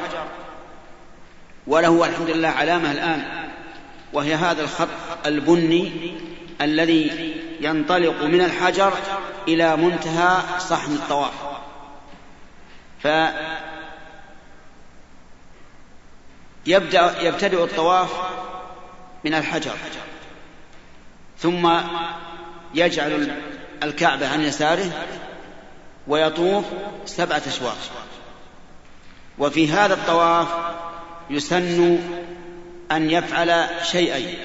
[1.67, 3.49] وله الحمد لله علامة الآن
[4.13, 4.87] وهي هذا الخط
[5.25, 6.17] البني
[6.61, 8.93] الذي ينطلق من الحجر
[9.47, 11.33] إلى منتهى صحن الطواف.
[16.65, 18.09] فيبدأ يبتدئ الطواف
[19.23, 19.75] من الحجر.
[21.39, 21.71] ثم
[22.73, 23.41] يجعل
[23.83, 24.91] الكعبة عن يساره
[26.07, 26.65] ويطوف
[27.05, 27.77] سبعة أشواط.
[29.39, 30.47] وفي هذا الطواف
[31.29, 31.99] يسن
[32.91, 34.37] أن يفعل شيئين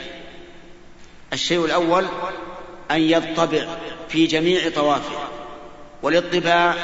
[1.33, 2.07] الشيء الأول
[2.91, 3.67] أن يطبع
[4.09, 5.19] في جميع طوافه
[6.03, 6.75] والاطباع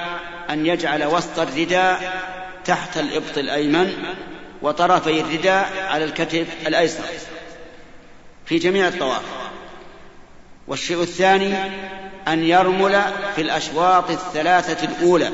[0.51, 2.23] أن يجعل وسط الرداء
[2.65, 4.15] تحت الإبط الأيمن
[4.63, 7.05] وطرفي الرداء على الكتف الأيسر
[8.47, 9.23] في جميع الطواف.
[10.69, 11.55] والشيء الثاني
[12.29, 13.03] أن يرمل
[13.37, 15.31] في الأشواط الثلاثة الأولى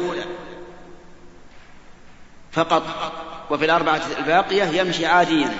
[2.52, 3.12] فقط.
[3.50, 5.50] وفي الأربعة الباقية يمشي عاديا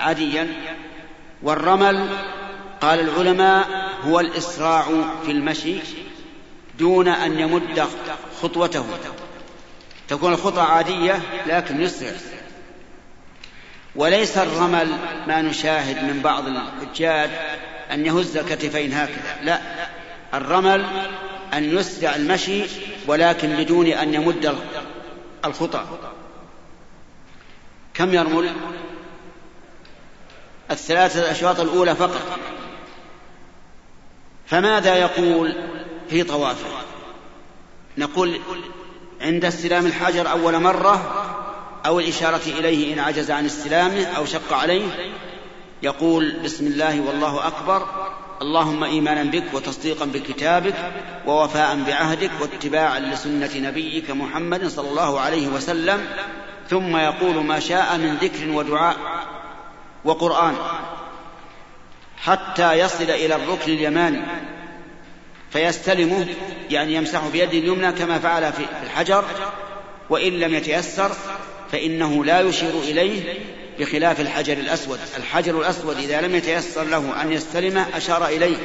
[0.00, 0.48] عاديا.
[1.42, 2.08] والرمل
[2.80, 3.66] قال العلماء
[4.04, 4.84] هو الإسراع
[5.24, 5.76] في المشي
[6.78, 7.84] دون أن يمد
[8.42, 8.86] خطوته.
[10.08, 12.10] تكون الخطى عادية لكن يسرع.
[13.96, 14.88] وليس الرمل
[15.26, 17.30] ما نشاهد من بعض الحجاج
[17.92, 19.60] أن يهز الكتفين هكذا لا.
[20.34, 20.84] الرمل
[21.54, 22.62] أن يسرع المشي
[23.06, 24.58] ولكن بدون أن يمد
[25.46, 25.84] الخطى.
[27.94, 28.50] كم يرمل
[30.70, 32.38] الثلاثة الأشواط الأولى فقط.
[34.46, 35.54] فماذا يقول
[36.08, 36.70] في طوافه؟
[37.98, 38.40] نقول
[39.20, 41.24] عند استلام الحجر أول مرة
[41.86, 45.12] أو الإشارة إليه إن عجز عن استلامه أو شق عليه
[45.82, 47.86] يقول بسم الله والله أكبر
[48.42, 50.74] اللهم إيمانا بك وتصديقا بكتابك
[51.26, 56.06] ووفاء بعهدك واتباعا لسنة نبيك محمد صلى الله عليه وسلم.
[56.70, 58.96] ثم يقول ما شاء من ذكر ودعاء
[60.04, 60.54] وقرآن
[62.22, 64.20] حتى يصل إلى الركن اليماني.
[65.50, 66.26] فيستلمه
[66.70, 69.24] يعني يمسح بيده اليمنى كما فعل في الحجر.
[70.10, 71.12] وإن لم يتيسر
[71.72, 73.22] فإنه لا يشير إليه.
[73.78, 74.98] بخلاف الحجر الأسود.
[75.16, 78.56] الحجر الأسود إذا لم يتيسر له أن يستلمه أشار إليه.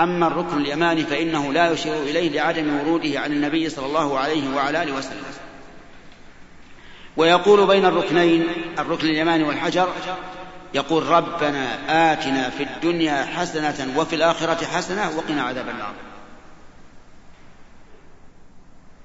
[0.00, 4.82] أما الركن اليماني فإنه لا يشير إليه لعدم وروده عن النبي صلى الله عليه وعلى
[4.82, 5.24] آله وسلم.
[7.16, 8.46] ويقول بين الركنين
[8.78, 9.88] الركن اليماني والحجر
[10.74, 11.78] يقول ربنا
[12.12, 15.92] آتنا في الدنيا حسنة وفي الآخرة حسنة وقنا عذاب النار.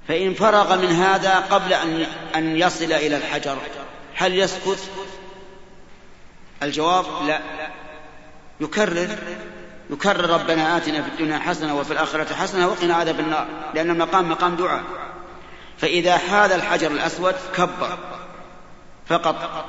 [0.07, 3.57] فإن فرغ من هذا قبل أن أن يصل إلى الحجر
[4.15, 4.79] هل يسكت؟
[6.63, 7.39] الجواب لا.
[8.59, 9.17] يكرر.
[9.89, 14.55] يكرر ربنا آتنا في الدنيا حسنة وفي الآخرة حسنة وقنا عذاب النار لأن المقام مقام
[14.55, 14.83] دعاء.
[15.77, 17.97] فإذا حاذ الحجر الأسود كبر.
[19.07, 19.65] فقط.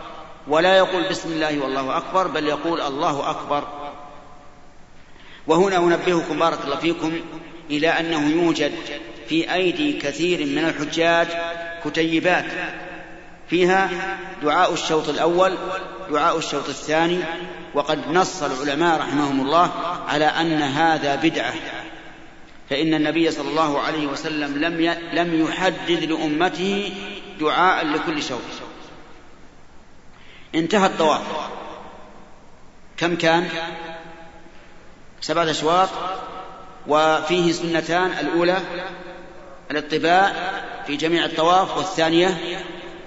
[0.49, 3.65] ولا يقول بسم الله والله أكبر بل يقول الله أكبر.
[5.47, 7.21] وهنا أنبهكم بارك الله فيكم
[7.71, 8.73] إلى أنه يوجد
[9.29, 11.29] في أيدي كثير من الحجاج
[11.85, 12.47] كتيبات.
[13.49, 13.91] فيها
[14.43, 15.59] دعاء الشوط الأول
[16.13, 17.21] دعاء الشوط الثاني
[17.75, 19.71] وقد نص العلماء رحمهم الله
[20.09, 21.55] على أن هذا بدعة.
[22.71, 26.93] فإن النبي صلى الله عليه وسلم لم لم يحدد لأمته
[27.41, 28.41] دعاء لكل شوط.
[30.55, 31.23] انتهى الطواف.
[32.97, 33.49] كم كان؟
[35.21, 35.89] سبعة أشواط
[36.87, 38.59] وفيه سنتان الأولى
[39.71, 40.53] الاطباء
[40.87, 42.39] في جميع الطواف والثانية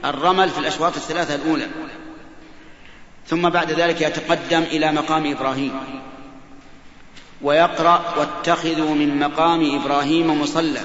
[0.06, 1.68] الرمل في الأشواط الثلاثة الأولى.
[3.28, 5.80] ثم بعد ذلك يتقدم إلى مقام إبراهيم.
[7.42, 10.82] ويقرأ واتخذوا من مقام إبراهيم مصلى.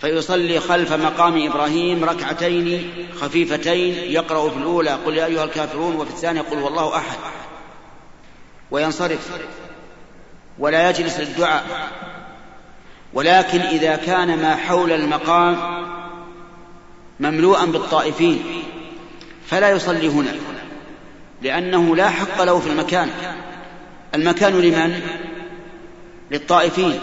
[0.00, 3.94] فيصلي خلف مقام إبراهيم ركعتين خفيفتين.
[3.94, 7.18] يقرأ في الأولى قل يا أيها الكافرون وفي الثانية قل والله أحد.
[8.70, 9.40] وينصرف.
[10.58, 11.90] ولا يجلس للدعاء.
[13.14, 15.56] ولكن إذا كان ما حول المقام
[17.20, 18.44] مملوءا بالطائفين.
[19.50, 20.34] فلا يصلي هنا
[21.42, 23.10] لأنه لا حق له في المكان.
[24.14, 25.00] المكان لمن؟
[26.30, 27.00] للطائفين.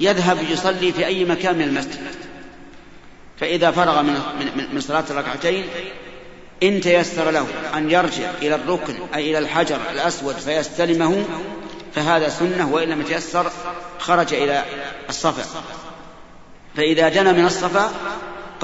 [0.00, 2.00] يذهب يصلي في أي مكان من المسجد.
[3.40, 4.20] فإذا فرغ من
[4.72, 5.64] من صلاة الركعتين
[6.62, 11.24] إن تيسر له أن يرجع إلى الركن أي إلى الحجر الأسود فيستلمه
[11.94, 13.50] فهذا سنة وإن لم يتيسر
[13.98, 14.64] خرج إلى
[15.08, 15.62] الصفا.
[16.76, 17.90] فإذا دنا من الصفا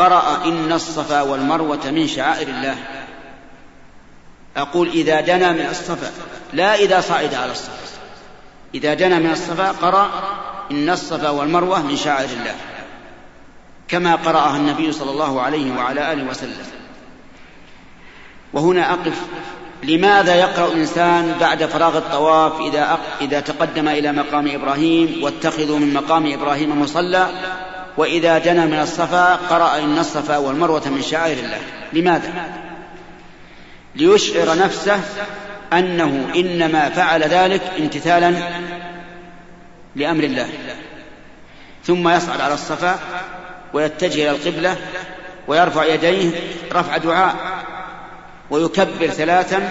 [0.01, 2.77] قرأ إن الصفا والمروة من شعائر الله.
[4.57, 6.11] أقول إذا دنا من الصفا
[6.53, 8.01] لا إذا صعد على الصفا.
[8.75, 10.11] إذا دنا من الصفا قرأ
[10.71, 12.55] إن الصفا والمروة من شعائر الله.
[13.89, 16.66] كما قرأها النبي صلى الله عليه وعلى آله وسلم.
[18.53, 19.20] وهنا أقف.
[19.83, 26.33] لماذا يقرأ الإنسان بعد فراغ الطواف إذا إذا تقدم إلى مقام إبراهيم واتخذوا من مقام
[26.33, 27.29] إبراهيم مصلى؟
[28.01, 31.59] وإذا دنا من الصفا قرأ إن الصفا والمروة من شعائر الله.
[31.92, 32.30] لماذا؟
[33.94, 35.01] ليشعر نفسه
[35.72, 38.34] أنه إنما فعل ذلك امتثالا
[39.96, 40.48] لأمر الله.
[41.84, 42.98] ثم يصعد على الصفا
[43.72, 44.76] ويتجه إلى القبلة
[45.48, 46.30] ويرفع يديه
[46.72, 47.34] رفع دعاء
[48.51, 49.68] ويكبر ثلاثا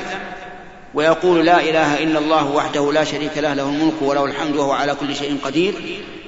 [0.93, 4.95] ويقول لا إله إلا الله وحده لا شريك له له الملك وله الحمد وهو على
[4.95, 5.73] كل شيء قدير.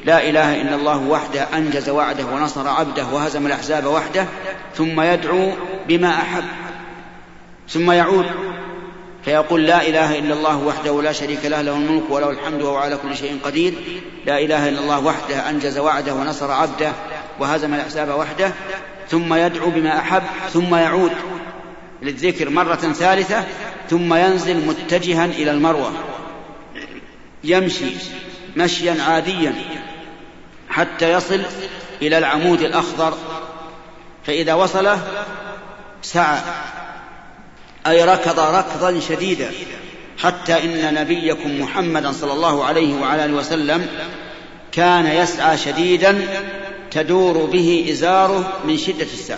[0.06, 4.26] لا إله إلا الله وحده أنجز وعده ونصر عبده وهزم الأحزاب وحده
[4.76, 5.52] ثم يدعو
[5.88, 6.44] بما أحب
[7.70, 8.26] ثم يعود
[9.26, 12.98] فيقول لا إله إلا الله وحده لا شريك له له الملك وله الحمد وهو على
[12.98, 13.74] كل شيء قدير.
[14.26, 16.92] لا إله إلا الله وحده أنجز وعده ونصر عبده
[17.40, 18.54] وهزم الأحزاب وحده
[19.10, 20.24] ثم يدعو بما أحب
[20.54, 21.12] ثم يعود
[22.02, 23.44] للذكر مرة ثالثة
[23.90, 25.92] ثم ينزل متجها إلى المروة
[27.44, 27.86] يمشي
[28.58, 29.54] مشيا عاديا.
[30.72, 31.42] حتى يصل
[32.02, 33.18] إلى العمود الأخضر
[34.26, 35.02] فإذا وصله
[36.02, 36.40] سعى
[37.88, 39.52] أي ركض ركضا شديدا
[40.20, 43.88] حتى إن نبيكم محمدا صلى الله عليه وعلى آله وسلم
[44.72, 46.28] كان يسعى شديدا
[46.92, 49.38] تدور به إزاره من شدة السعي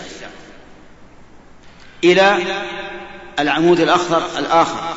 [2.03, 2.37] إلى
[3.39, 4.93] العمود الأخضر الآخر.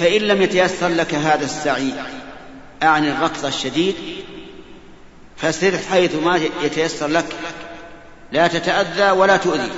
[0.00, 1.92] فإن لم يتيسر لك هذا السعي
[2.82, 3.94] أعني الركض الشديد
[5.40, 7.26] فسر حيث ما يتيسر لك.
[8.32, 9.70] لا تتأذى ولا تؤذي.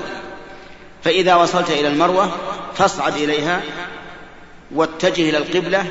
[1.05, 2.31] فإذا وصلت إلى المروة
[2.75, 3.61] فاصعد إليها
[4.75, 5.85] واتجه إلى القبلة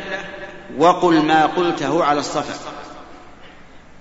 [0.78, 2.54] وقل ما قلته على الصفا.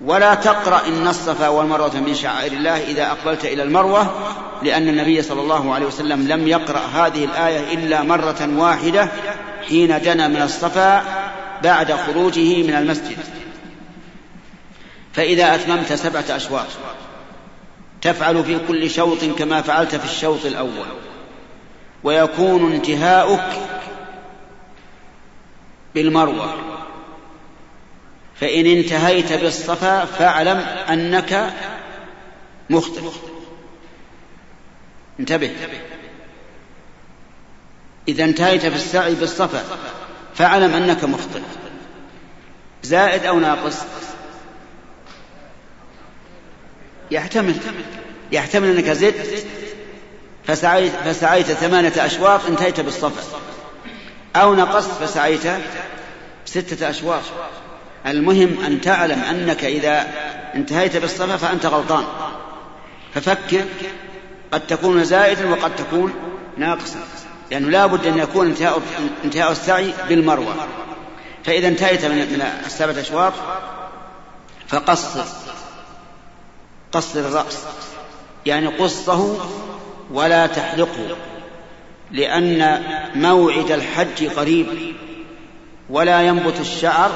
[0.05, 5.41] ولا تقرأ إن الصفا والمروة من شعائر الله إذا أقبلت إلى المروة لأن النبي صلى
[5.41, 9.07] الله عليه وسلم لم يقرأ هذه الآية إلا مرة واحدة
[9.69, 11.03] حين دنا من الصفا
[11.63, 13.17] بعد خروجه من المسجد.
[15.13, 16.67] فإذا أتممت سبعة أشواط
[18.01, 20.87] تفعل في كل شوط كما فعلت في الشوط الأول.
[22.03, 23.61] ويكون انتهاؤك
[25.95, 26.53] بالمروة.
[28.35, 30.57] فإن انتهيت بالصفا فاعلم
[30.89, 31.53] أنك
[32.69, 33.09] مخطئ.
[35.19, 35.51] انتبه.
[38.07, 39.63] إذا انتهيت في السعي بالصفا
[40.35, 41.41] فاعلم أنك مخطئ.
[42.83, 43.77] زائد أو ناقص
[47.11, 47.55] يحتمل.
[48.31, 49.45] يحتمل أنك زدت.
[50.47, 53.39] فسعيت, فسعيت ثمانية أشواط انتهيت بالصفا
[54.35, 55.43] أو نقصت فسعيت
[56.45, 57.21] ستة أشواط.
[58.07, 60.07] المهم أن تعلم أنك إذا
[60.55, 62.03] انتهيت بالصفا فأنت غلطان.
[63.13, 63.65] ففكر
[64.51, 66.13] قد تكون زائدا وقد تكون
[66.57, 66.99] ناقصا.
[67.51, 68.81] لأنه لا بد أن يكون انتهاء,
[69.25, 70.55] انتهاء السعي بالمروة.
[71.45, 73.33] فإذا انتهيت من, من السبعة أشواط
[74.67, 75.23] فقصر.
[76.91, 77.63] قصر الرأس
[78.45, 79.37] يعني قصه
[80.11, 81.15] ولا تحلقه
[82.11, 82.83] لأن
[83.15, 84.67] موعد الحج قريب
[85.89, 87.11] ولا ينبت الشعر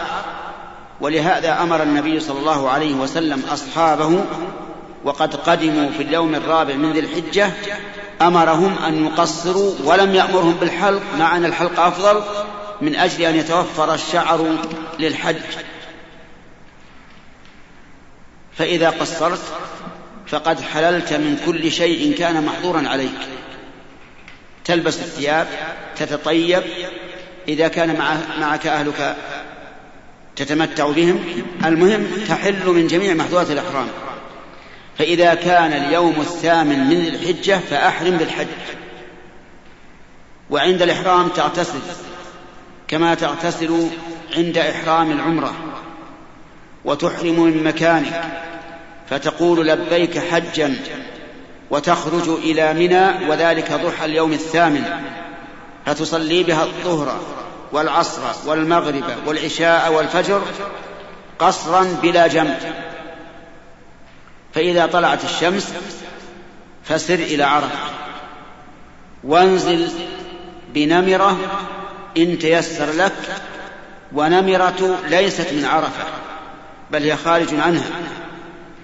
[1.01, 4.25] ولهذا أمر النبي صلى الله عليه وسلم أصحابه
[5.03, 7.51] وقد قدموا في اليوم الرابع من ذي الحجة
[8.21, 12.23] أمرهم أن يقصروا ولم يأمرهم بالحلق مع أن الحلق أفضل
[12.81, 14.47] من أجل أن يتوفر الشعر
[14.99, 15.41] للحج.
[18.57, 19.41] فإذا قصرت
[20.27, 23.17] فقد حللت من كل شيء كان محظورا عليك.
[24.65, 25.47] تلبس الثياب
[25.97, 26.63] تتطيب.
[27.47, 27.97] إذا كان
[28.39, 29.15] معك أهلك
[30.35, 33.87] تتمتع بهم المهم تحل من جميع محظورات الإحرام.
[34.97, 38.47] فإذا كان اليوم الثامن من الحجة فأحرم بالحج.
[40.49, 41.79] وعند الإحرام تغتسل
[42.87, 43.87] كما تغتسل
[44.37, 45.72] عند إحرام العمرة.
[46.85, 48.23] وتحرم من مكانك
[49.09, 50.75] فتقول لبيك حجا
[51.69, 54.83] وتخرج إلى منى وذلك ضحى اليوم الثامن.
[55.85, 57.19] فتصلي بها الظهر
[57.71, 60.41] والعصر والمغرب والعشاء والفجر
[61.39, 62.55] قصرا بلا جمع
[64.53, 65.73] فإذا طلعت الشمس
[66.83, 67.79] فسر إلى عرفة.
[69.23, 69.89] وانزل
[70.73, 71.37] بنمرة
[72.17, 73.41] إن تيسر لك
[74.13, 76.03] ونمرة ليست من عرفة.
[76.93, 77.89] بل هي خارج عنها.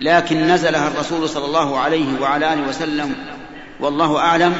[0.02, 3.16] لكن نزلها الرسول صلى الله عليه وعلى آله وسلم
[3.80, 4.58] والله أعلم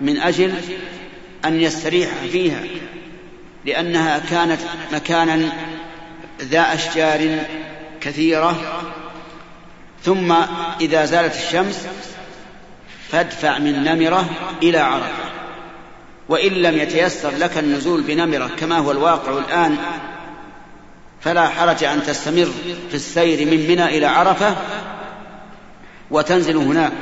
[0.00, 0.54] من أجل
[1.44, 2.62] أن يستريح فيها
[3.64, 4.60] لأنها كانت
[4.92, 5.52] مكانا
[6.42, 7.38] ذا أشجار
[8.00, 8.82] كثيرة.
[10.04, 10.34] ثم
[10.80, 11.86] إذا زالت الشمس
[13.08, 14.30] فادفع من نمرة
[14.62, 15.26] إلى عرفة.
[16.28, 19.76] وإن لم يتيسر لك النزول بنمرة كما هو الواقع الآن
[21.20, 22.48] فلا حرج أن تستمر
[22.88, 24.56] في السير من منى إلى عرفة
[26.10, 26.92] وتنزل هناك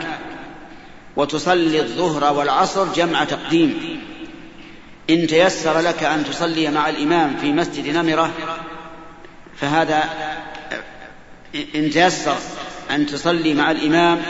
[1.17, 4.01] وتصلي الظهر والعصر جمع تقديم.
[5.11, 8.31] إن تيسر لك أن تصلي مع الإمام في مسجد نمرة
[9.57, 10.05] فهذا
[11.75, 12.37] إن تيسر
[12.91, 14.23] أن تصلي مع الإمام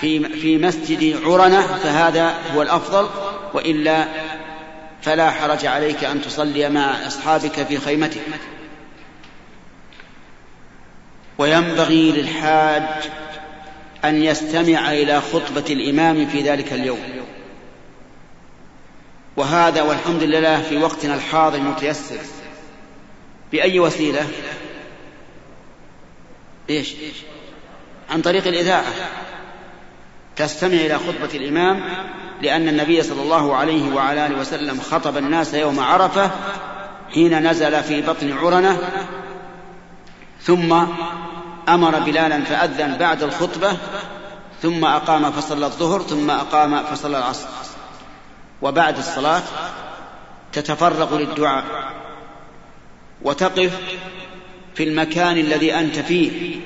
[0.00, 3.08] في في مسجد عرنة فهذا هو الأفضل.
[3.54, 4.04] وإلا
[5.02, 8.20] فلا حرج عليك أن تصلي مع أصحابك في خيمتك.
[11.38, 13.10] وينبغي للحاج
[14.04, 17.00] أن يستمع إلى خطبة الإمام في ذلك اليوم.
[19.36, 22.18] وهذا والحمد لله في وقتنا الحاضر متيسر
[23.52, 24.26] بأي وسيلة؟
[26.70, 26.94] إيش؟
[28.10, 28.84] عن طريق الإذاعة.
[30.36, 31.80] تستمع إلى خطبة الإمام
[32.42, 36.30] لأن النبي صلى الله عليه وعلى آله وسلم خطب الناس يوم عرفة
[37.14, 38.78] حين نزل في بطن عرنة
[40.42, 40.72] ثم
[41.68, 43.76] أمر بلالا فأذن بعد الخطبة
[44.62, 47.48] ثم أقام فصلى الظهر ثم أقام فصلى العصر.
[48.62, 49.42] وبعد الصلاة
[50.52, 51.64] تتفرغ للدعاء
[53.22, 53.80] وتقف
[54.74, 56.60] في المكان الذي أنت فيه.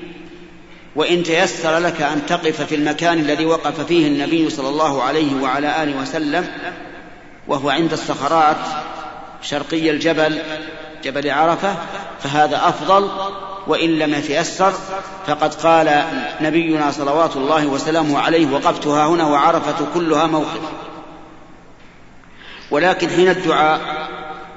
[0.96, 5.82] وإن تيسر لك أن تقف في المكان الذي وقف فيه النبي صلى الله عليه وعلى
[5.82, 6.46] آله وسلم
[7.48, 8.56] وهو عند الصخرات
[9.42, 10.42] شرقي الجبل
[11.04, 11.76] جبل عرفة
[12.20, 13.10] فهذا أفضل
[13.66, 14.72] وإن لم يتيسر
[15.26, 16.04] فقد قال
[16.40, 20.60] نبينا صلوات الله وسلامه عليه وقفتها هنا وعرفة كلها موقف.
[22.70, 23.80] ولكن حين الدعاء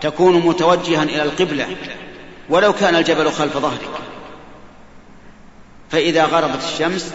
[0.02, 1.68] تكون متوجها إلى القبلة
[2.50, 3.90] ولو كان الجبل خلف ظهرك.
[5.90, 7.14] فإذا غربت الشمس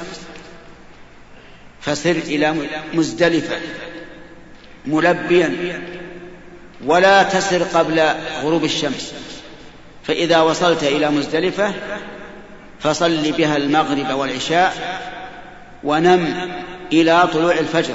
[1.81, 2.55] فسر إلى
[2.95, 3.57] مزدلفة
[4.87, 5.83] ملبيا
[6.87, 8.01] ولا تسر قبل
[8.43, 9.15] غروب الشمس.
[10.11, 11.73] فإذا وصلت إلى مزدلفة
[12.81, 14.75] فصل بها المغرب والعشاء
[15.85, 16.51] ونم
[16.93, 17.95] إلى طلوع الفجر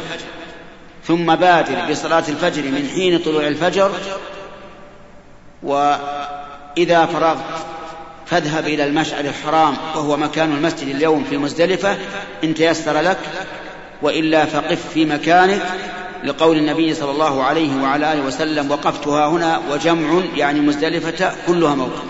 [1.07, 3.91] ثم بادر بصلاة الفجر من حين طلوع الفجر
[5.63, 7.37] وإذا فرغت
[8.25, 11.97] فاذهب إلى المشعر الحرام وهو مكان المسجد اليوم في مزدلفة
[12.43, 13.19] إن تيسر لك
[14.01, 15.61] وإلا فقف في مكانك
[16.25, 22.03] لقول النبي صلى الله عليه وعلى آله وسلم وقفتها هنا وجمع يعني مزدلفة كلها موقف.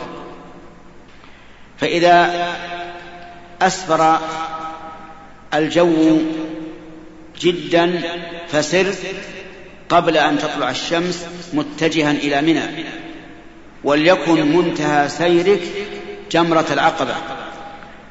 [1.78, 2.48] فإذا
[3.62, 4.20] أسفر
[5.54, 6.18] الجو
[7.42, 8.02] جدا
[8.48, 8.94] فسر
[9.90, 12.86] قبل أن تطلع الشمس متجها إلى منى
[13.84, 15.62] وليكن منتهى سيرك
[16.32, 17.16] جمرة العقبة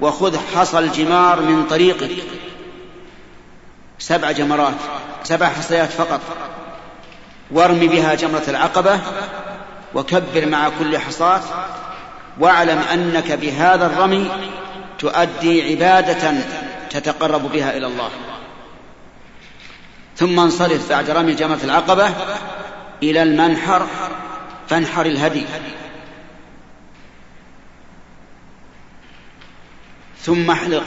[0.00, 2.11] وخذ حصى الجمار من طريقك.
[4.05, 4.74] سبع جمرات
[5.22, 6.20] سبع حصيات فقط.
[7.50, 9.00] وارم بها جمرة العقبة
[9.94, 11.40] وكبر مع كل حصاة
[12.38, 14.30] واعلم أنك بهذا الرمي
[14.98, 16.34] تؤدي عبادة
[16.90, 18.11] تتقرب بها إلى الله.
[20.16, 22.14] ثم انصرف بعد رمي جمرة العقبة
[23.02, 23.86] إلى المنحر
[24.68, 25.46] فانحر الهدي.
[30.20, 30.84] ثم احلق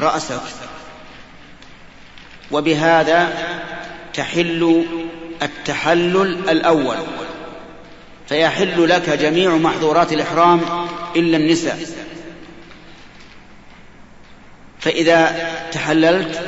[0.00, 0.42] رأسك.
[2.52, 3.32] وبهذا
[4.14, 4.84] تحل
[5.42, 6.96] التحلل الأول
[8.28, 10.60] فيحل لك جميع محظورات الإحرام
[11.16, 11.78] إلا النساء.
[14.80, 16.40] فإذا تحللت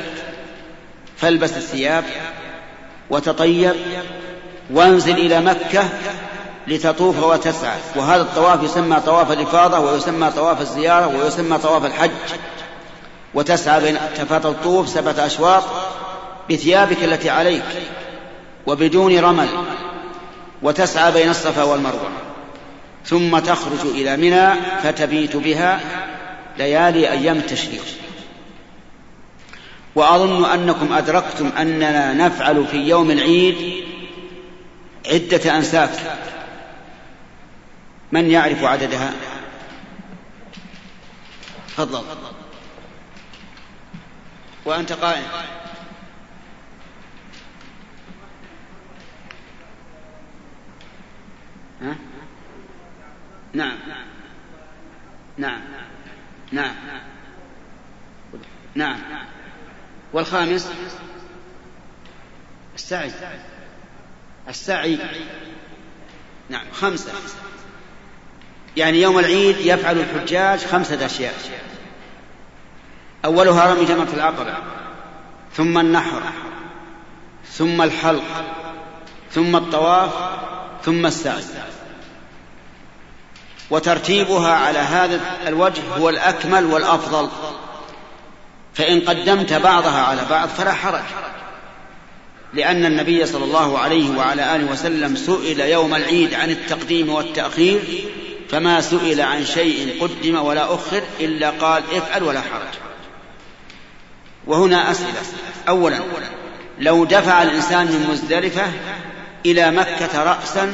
[1.17, 2.03] فالبس الثياب
[3.09, 3.75] وتطيب
[4.69, 5.89] وانزل إلى مكة
[6.67, 7.77] لتطوف وتسعى.
[7.95, 12.11] وهذا الطواف يسمى طواف الإفاضة ويسمى طواف الزيارة ويسمى طواف الحج.
[13.35, 13.97] وتسعى بين
[14.29, 15.63] تطوف سبعة أشواط
[16.49, 17.65] بثيابك التي عليك
[18.67, 19.47] وبدون رمل
[20.61, 22.09] وتسعى بين الصفا والمروة.
[23.05, 25.79] ثم تخرج إلى منى فتبيت بها
[26.57, 27.83] ليالي أيام التشريق.
[29.95, 33.85] وأظن أنكم أدركتم أننا نفعل في يوم العيد
[35.07, 35.91] عدة أنساك.
[38.11, 39.13] من يعرف عددها؟
[41.77, 42.03] تفضل.
[44.65, 45.23] وأنت قائم.
[51.81, 51.95] ها؟
[53.53, 53.77] نعم.
[55.37, 55.61] نعم.
[56.51, 56.75] نعم.
[58.75, 58.99] نعم.
[60.13, 60.71] والخامس؟
[62.75, 63.11] السعي.
[64.47, 64.99] السعي.
[66.49, 66.71] نعم.
[66.71, 67.11] خمسة.
[68.77, 71.33] يعني يوم العيد يفعل الحجاج خمسة أشياء.
[73.25, 74.53] أولها رمي جمرة العقبة
[75.53, 76.21] ثم النحر
[77.51, 78.45] ثم الحلق
[79.31, 80.11] ثم الطواف
[80.83, 81.43] ثم السعي.
[83.69, 87.29] وترتيبها على هذا الوجه هو الأكمل والأفضل.
[88.73, 91.03] فإن قدمت بعضها على بعض فلا حرج
[92.53, 97.79] لأن النبي صلى الله عليه وعلى آله وسلم سئل يوم العيد عن التقديم والتأخير
[98.49, 102.84] فما سئل عن شيء قدم ولا أخر إلا قال افعل ولا حرج.
[104.47, 105.21] وهنا أسئلة.
[105.69, 105.99] أولا
[106.79, 108.65] لو دفع الإنسان من مزدلفة
[109.45, 110.73] إلى مكة رأسا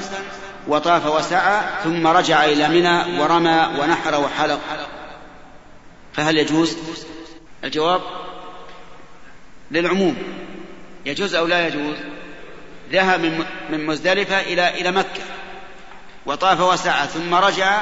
[0.68, 4.60] وطاف وسعى ثم رجع إلى منى ورمى ونحر وحلق
[6.14, 6.78] فهل يجوز؟
[7.64, 8.02] الجواب
[9.72, 10.18] للعموم
[11.06, 11.96] يجوز أو لا يجوز
[12.92, 15.22] ذهب من مزدلفة إلى إلى مكة
[16.26, 17.82] وطاف وسعى ثم رجع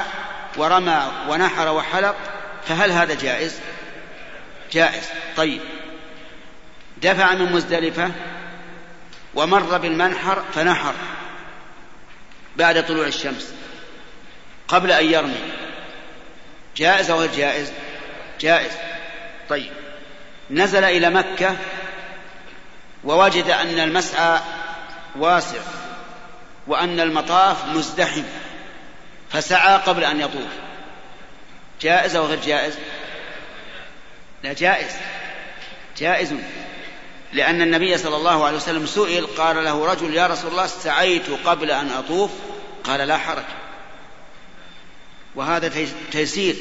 [0.56, 2.16] ورمى ونحر وحلق
[2.68, 3.54] فهل هذا جائز؟
[4.72, 5.04] جائز.
[5.36, 5.60] طيب.
[7.02, 8.10] دفع من مزدلفة
[9.34, 10.94] ومر بالمنحر فنحر
[12.56, 13.54] بعد طلوع الشمس
[14.68, 15.40] قبل أن يرمي.
[16.76, 17.72] جائز أو غير جائز؟
[18.40, 18.72] جائز.
[19.48, 19.72] طيب.
[20.50, 21.56] نزل إلى مكة
[23.04, 24.40] ووجد أن المسعى
[25.16, 25.60] واسع
[26.66, 28.22] وأن المطاف مزدحم
[29.30, 30.52] فسعى قبل أن يطوف.
[31.80, 32.78] جائز أو غير جائز؟
[34.42, 34.96] لا جائز.
[35.98, 36.34] جائز.
[37.32, 41.70] لأن النبي صلى الله عليه وسلم سئل قال له رجل يا رسول الله سعيت قبل
[41.70, 42.30] أن أطوف؟
[42.84, 43.44] قال لا حرج.
[45.34, 46.56] وهذا تيسير.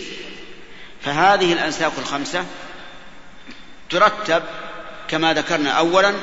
[1.01, 2.45] فهذه الأنساك الخمسة
[3.89, 4.43] ترتب
[5.07, 6.13] كما ذكرنا أولا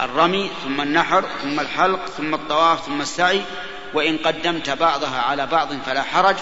[0.00, 3.42] الرمي ثم النحر ثم الحلق ثم الطواف ثم السعي
[3.94, 6.36] وإن قدمت بعضها على بعض فلا حرج.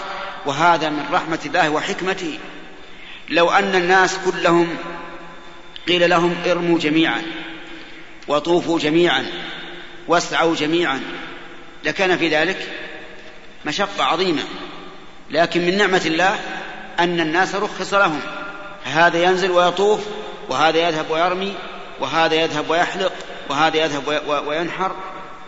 [0.45, 2.39] وهذا من رحمة الله وحكمته.
[3.29, 4.77] لو أن الناس كلهم
[5.87, 7.21] قيل لهم ارموا جميعا
[8.27, 9.25] وطوفوا جميعا
[10.07, 11.01] واسعوا جميعا.
[11.83, 12.67] لكان في ذلك
[13.65, 14.43] مشقة عظيمة.
[15.31, 16.39] لكن من نعمة الله
[16.99, 18.19] أن الناس رخص لهم.
[18.83, 19.99] هذا ينزل ويطوف
[20.49, 21.55] وهذا يذهب ويرمي
[21.99, 23.13] وهذا يذهب ويحلق
[23.49, 24.95] وهذا يذهب وينحر.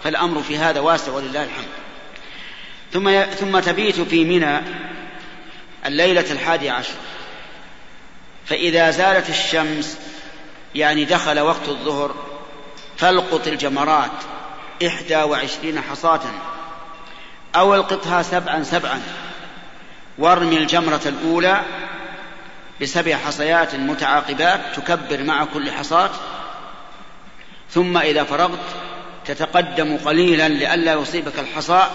[0.04, 1.68] فالأمر في هذا واسع ولله الحمد.
[2.94, 4.62] ثم ثم تبيت في منى
[5.86, 6.94] الليلة الحادية عشر.
[8.46, 9.98] فإذا زالت الشمس
[10.76, 12.16] يعني دخل وقت الظهر
[12.98, 14.12] فالقط الجمرات
[14.88, 16.22] إحدى وعشرين حصاة
[17.56, 19.02] أو القطها سبعا سبعا.
[20.18, 21.62] وارمي الجمرة الأولى
[22.82, 26.10] بسبع حصيات متعاقبات تكبر مع كل حصاة.
[27.72, 28.60] ثم إذا فرغت
[29.26, 31.88] تتقدم قليلا لئلا يصيبك الحصى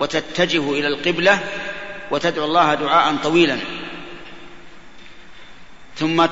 [0.00, 1.38] وتتجه إلى القبلة
[2.10, 3.58] وتدعو الله دعاء طويلا.
[5.96, 6.26] ثم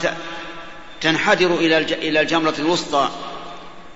[1.00, 3.08] تنحدر إلى الجمرة الوسطى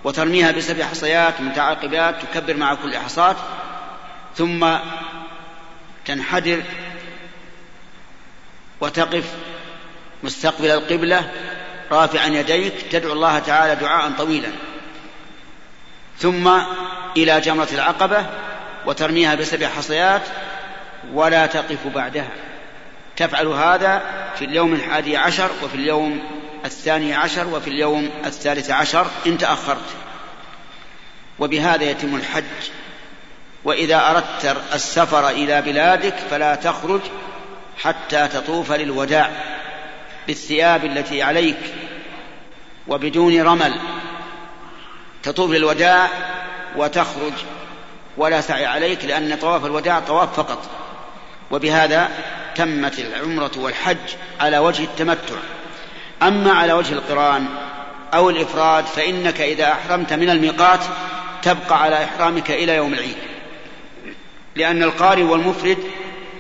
[0.05, 3.37] وترميها بسبع حصيات متعاقبات تكبر مع كل حصاة
[4.37, 4.77] ثم
[6.05, 6.63] تنحدر
[8.81, 9.25] وتقف
[10.23, 11.31] مستقبل القبلة
[11.93, 14.51] رافعا يديك تدعو الله تعالى دعاء طويلا
[16.19, 16.51] ثم
[17.17, 18.27] إلى جمرة العقبة
[18.87, 20.23] وترميها بسبع حصيات
[21.13, 22.29] ولا تقف بعدها.
[23.17, 24.03] تفعل هذا
[24.39, 26.23] في اليوم الحادي عشر وفي اليوم
[26.65, 29.91] الثاني عشر وفي اليوم الثالث عشر إن تأخرت.
[31.39, 32.45] وبهذا يتم الحج.
[33.65, 37.01] وإذا أردت السفر إلى بلادك فلا تخرج
[37.79, 39.31] حتى تطوف للوداع
[40.27, 41.61] بالثياب التي عليك
[42.89, 43.75] وبدون رمل.
[45.23, 46.09] تطوف للوداع
[46.77, 47.33] وتخرج
[48.17, 50.71] ولا سعي عليك لأن طواف الوداع طواف فقط.
[51.51, 52.11] وبهذا
[52.55, 53.97] تمت العمرة والحج
[54.41, 55.37] على وجه التمتع.
[56.23, 57.47] أما على وجه القرآن
[58.15, 60.81] أو الإفراد فإنك إذا أحرمت من الميقات
[61.43, 63.17] تبقى على إحرامك إلى يوم العيد.
[64.57, 65.79] لأن القارئ والمفرد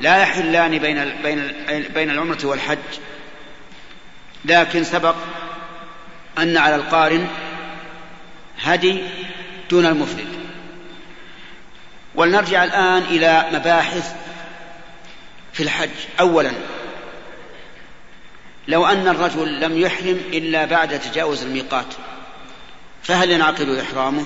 [0.00, 1.52] لا يحلان بين بين
[1.94, 2.78] بين العمرة والحج.
[4.44, 5.14] لكن سبق
[6.38, 7.26] أن على القارن
[8.62, 9.02] هدي
[9.70, 10.28] دون المفرد.
[12.14, 14.14] ولنرجع الآن إلى مباحث
[15.52, 15.90] في الحج.
[16.20, 16.52] أولا
[18.68, 21.86] لو أن الرجل لم يحرم إلا بعد تجاوز الميقات
[23.02, 24.24] فهل ينعقد إحرامه؟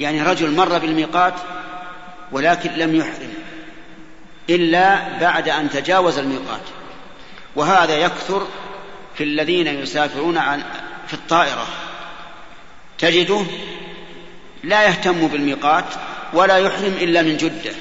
[0.00, 1.34] يعني رجل مر بالميقات
[2.32, 3.34] ولكن لم يحرم
[4.50, 6.60] إلا بعد أن تجاوز الميقات
[7.56, 8.46] وهذا يكثر
[9.14, 10.62] في الذين يسافرون عن
[11.06, 11.66] في الطائرة.
[12.98, 13.42] تجده
[14.64, 15.84] لا يهتم بالميقات
[16.32, 17.72] ولا يحرم إلا من جدة.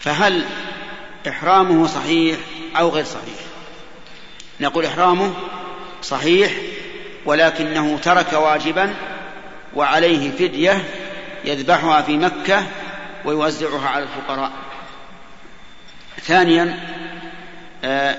[0.00, 0.44] فهل
[1.28, 2.38] إحرامه صحيح؟
[2.76, 3.38] أو غير صحيح.
[4.60, 5.34] نقول إحرامه
[6.02, 6.52] صحيح
[7.24, 8.94] ولكنه ترك واجبا
[9.74, 10.84] وعليه فدية
[11.44, 12.66] يذبحها في مكة
[13.24, 14.52] ويوزعها على الفقراء.
[16.22, 16.80] ثانيا
[17.84, 18.16] آه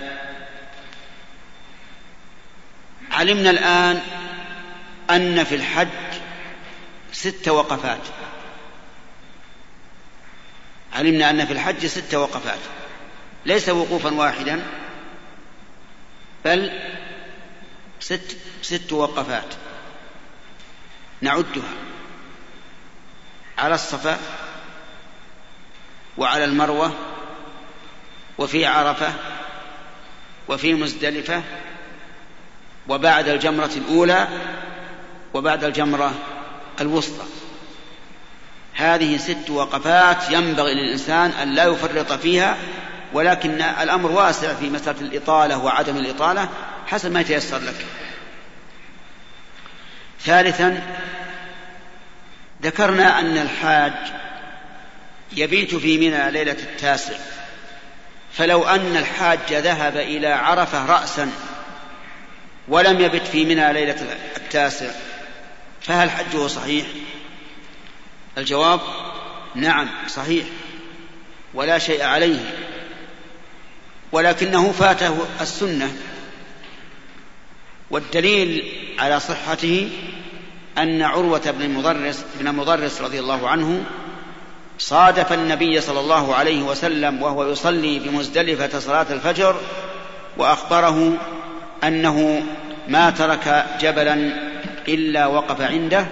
[3.12, 4.02] علمنا الآن
[5.10, 5.88] أن في الحج
[7.12, 8.00] ست وقفات.
[10.94, 12.60] علمنا أن في الحج ست وقفات.
[13.46, 14.64] ليس وقوفا واحدا
[16.46, 16.72] بل
[18.00, 19.54] ست ست وقفات
[21.22, 21.74] نعدها
[23.58, 24.20] على الصفا
[26.18, 26.94] وعلى المروة
[28.38, 29.14] وفي عرفة
[30.48, 31.44] وفي مزدلفة
[32.88, 34.28] وبعد الجمرة الأولى
[35.34, 36.14] وبعد الجمرة
[36.82, 37.26] الوسطى.
[38.74, 42.58] هذه ست وقفات ينبغي للإنسان أن لا يفرط فيها
[43.14, 46.50] ولكن الأمر واسع في مسألة الإطالة وعدم الإطالة
[46.88, 47.86] حسب ما يتيسر لك.
[50.22, 50.82] ثالثا
[52.64, 53.94] ذكرنا أن الحاج
[55.34, 57.16] يبيت في منى ليلة التاسع.
[58.34, 61.32] فلو أن الحاج ذهب إلى عرفة رأسا
[62.68, 64.92] ولم يبت في منى ليلة التاسع
[65.82, 66.86] فهل حجه صحيح؟
[68.38, 68.80] الجواب
[69.56, 70.46] نعم صحيح
[71.54, 72.40] ولا شيء عليه.
[74.14, 75.92] ولكنه فاته السنة.
[77.92, 78.64] والدليل
[79.00, 79.90] على صحته
[80.78, 83.84] أن عروة بن المضرس بن المضرس رضي الله عنه
[84.80, 89.56] صادف النبي صلى الله عليه وسلم وهو يصلي بمزدلفة صلاة الفجر
[90.38, 91.14] وأخبره
[91.84, 92.44] أنه
[92.88, 94.34] ما ترك جبلا
[94.88, 96.06] إلا وقف عنده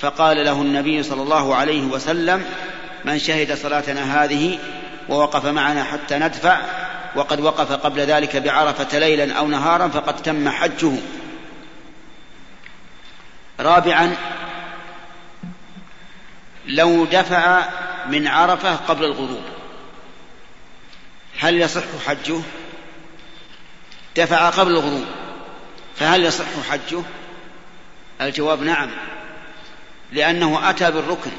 [0.00, 2.44] فقال له النبي صلى الله عليه وسلم
[3.04, 4.58] من شهد صلاتنا هذه
[5.08, 6.58] ووقف معنا حتى ندفع
[7.16, 10.92] وقد وقف قبل ذلك بعرفة ليلا أو نهارا فقد تم حجه.
[13.60, 14.16] رابعا
[16.66, 17.64] لو دفع
[18.08, 19.42] من عرفة قبل الغروب
[21.38, 22.40] هل يصح حجه؟
[24.16, 25.04] دفع قبل الغروب
[25.96, 27.02] فهل يصح حجه؟
[28.20, 28.90] الجواب نعم
[30.12, 31.30] لأنه أتى بالركن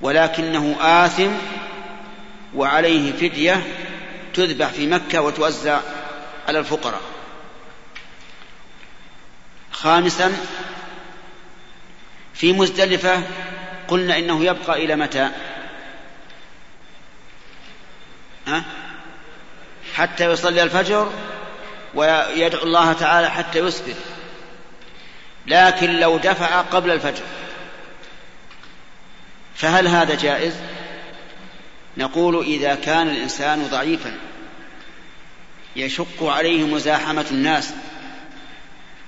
[0.00, 1.30] ولكنه آثم
[2.54, 3.62] وعليه فدية
[4.34, 5.80] تذبح في مكة وتوزع
[6.48, 7.00] على الفقراء.
[9.72, 10.32] خامسا
[12.34, 13.22] في مزدلفة
[13.88, 15.30] قلنا إنه يبقى إلى متى؟
[18.46, 18.64] ها؟
[19.94, 21.12] حتى يصلي الفجر
[21.94, 23.94] ويدعو الله تعالى حتى يسبر
[25.46, 27.22] لكن لو دفع قبل الفجر
[29.54, 30.54] فهل هذا جائز؟
[31.96, 34.12] نقول إذا كان الإنسان ضعيفا
[35.76, 37.74] يشق عليه مزاحمة الناس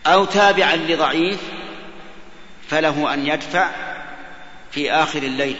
[0.07, 1.41] أو تابعا لضعيف
[2.69, 3.71] فله أن يدفع
[4.71, 5.57] في آخر الليل.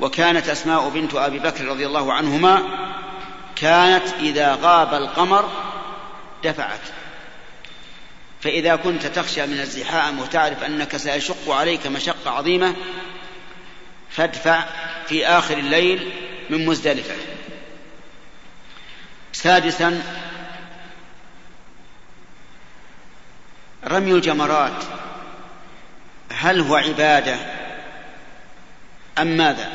[0.00, 2.62] وكانت أسماء بنت أبي بكر رضي الله عنهما
[3.56, 5.50] كانت إذا غاب القمر
[6.44, 6.80] دفعت.
[8.40, 12.74] فإذا كنت تخشى من الزحام وتعرف أنك سيشق عليك مشقة عظيمة
[14.16, 14.64] فادفع
[15.08, 16.12] في آخر الليل
[16.50, 17.14] من مزدلفة.
[19.32, 20.02] سادسا
[23.86, 24.84] رمي الجمرات.
[26.32, 27.36] هل هو عبادة
[29.18, 29.72] أم ماذا؟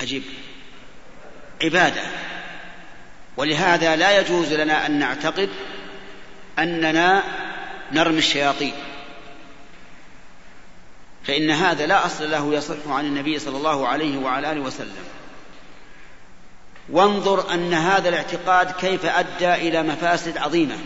[0.00, 0.22] أجيب.
[1.62, 2.02] عبادة.
[3.36, 5.50] ولهذا لا يجوز لنا أن نعتقد
[6.58, 7.22] أننا
[7.92, 8.74] نرمي الشياطين.
[11.26, 15.04] فإن هذا لا أصل له يصح عن النبي صلى الله عليه وعلى آله وسلم.
[16.88, 20.78] وانظر أن هذا الاعتقاد كيف أدى إلى مفاسد عظيمة.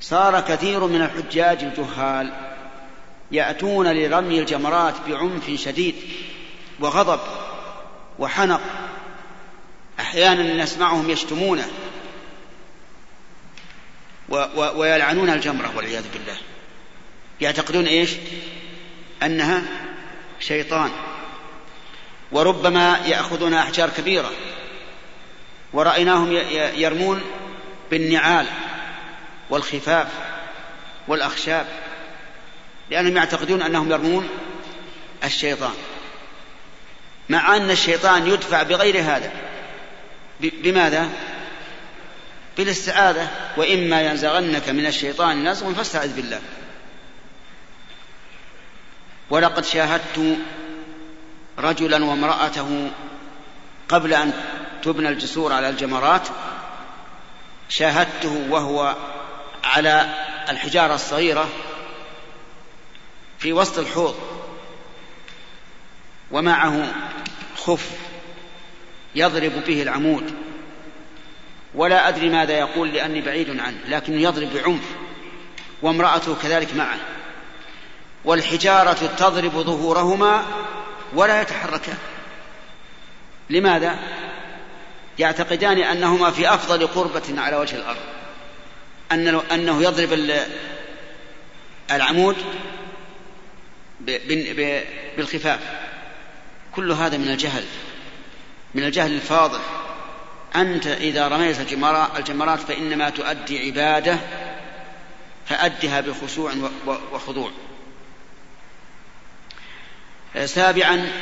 [0.00, 2.32] صار كثير من الحجاج الجهال
[3.30, 5.94] يأتون لرمي الجمرات بعنف شديد
[6.80, 7.20] وغضب
[8.18, 8.60] وحنق.
[10.00, 11.68] أحيانا نسمعهم يشتمونه
[14.56, 16.36] ويلعنون الجمرة والعياذ بالله.
[17.42, 18.10] يعتقدون إيش؟
[19.22, 19.62] أنها
[20.40, 20.90] شيطان.
[22.32, 24.30] وربما يأخذون أحجار كبيرة.
[25.72, 26.32] ورأيناهم
[26.76, 27.22] يرمون
[27.90, 28.46] بالنعال
[29.50, 30.06] والخفاف
[31.08, 31.66] والأخشاب
[32.90, 34.28] لأنهم يعتقدون أنهم يرمون
[35.24, 35.74] الشيطان.
[37.28, 39.32] مع أن الشيطان يدفع بغير هذا.
[40.40, 41.08] بماذا؟
[42.56, 43.28] بالاستعاذة.
[43.56, 46.40] وإما ينزغنك من الشيطان نزغ فاستعذ بالله.
[49.30, 50.38] ولقد شاهدت
[51.58, 52.90] رجلا وامرأته
[53.88, 54.32] قبل أن
[54.82, 56.28] تبنى الجسور على الجمرات
[57.68, 58.96] شاهدته وهو
[59.64, 60.14] على
[60.48, 61.48] الحجارة الصغيرة
[63.38, 64.14] في وسط الحوض
[66.30, 66.92] ومعه
[67.56, 67.90] خف
[69.14, 70.34] يضرب به العمود.
[71.74, 74.84] ولا أدري ماذا يقول لأني بعيد عنه لكنه يضرب بعنف
[75.82, 76.98] وامرأته كذلك معه.
[78.24, 80.44] والحجارة تضرب ظهورهما
[81.14, 81.98] ولا يتحركان.
[83.50, 83.98] لماذا؟
[85.18, 87.98] يعتقدان أنهما في أفضل قربة على وجه الأرض.
[89.12, 90.38] أنه, أنه يضرب
[91.90, 92.36] العمود
[95.16, 95.60] بالخفاف.
[96.74, 97.64] كل هذا من الجهل.
[98.74, 99.60] من الجهل الفاضح.
[100.56, 101.60] أنت إذا رميت
[102.18, 104.18] الجمرات فإنما تؤدي عبادة
[105.46, 106.52] فأدها بخشوع
[107.12, 107.50] وخضوع.
[110.44, 111.12] سابعا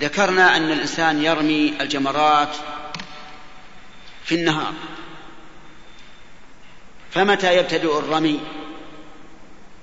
[0.00, 2.56] ذكرنا أن الإنسان يرمي الجمرات
[4.24, 4.72] في النهار.
[7.10, 8.40] فمتى يبتدئ الرمي؟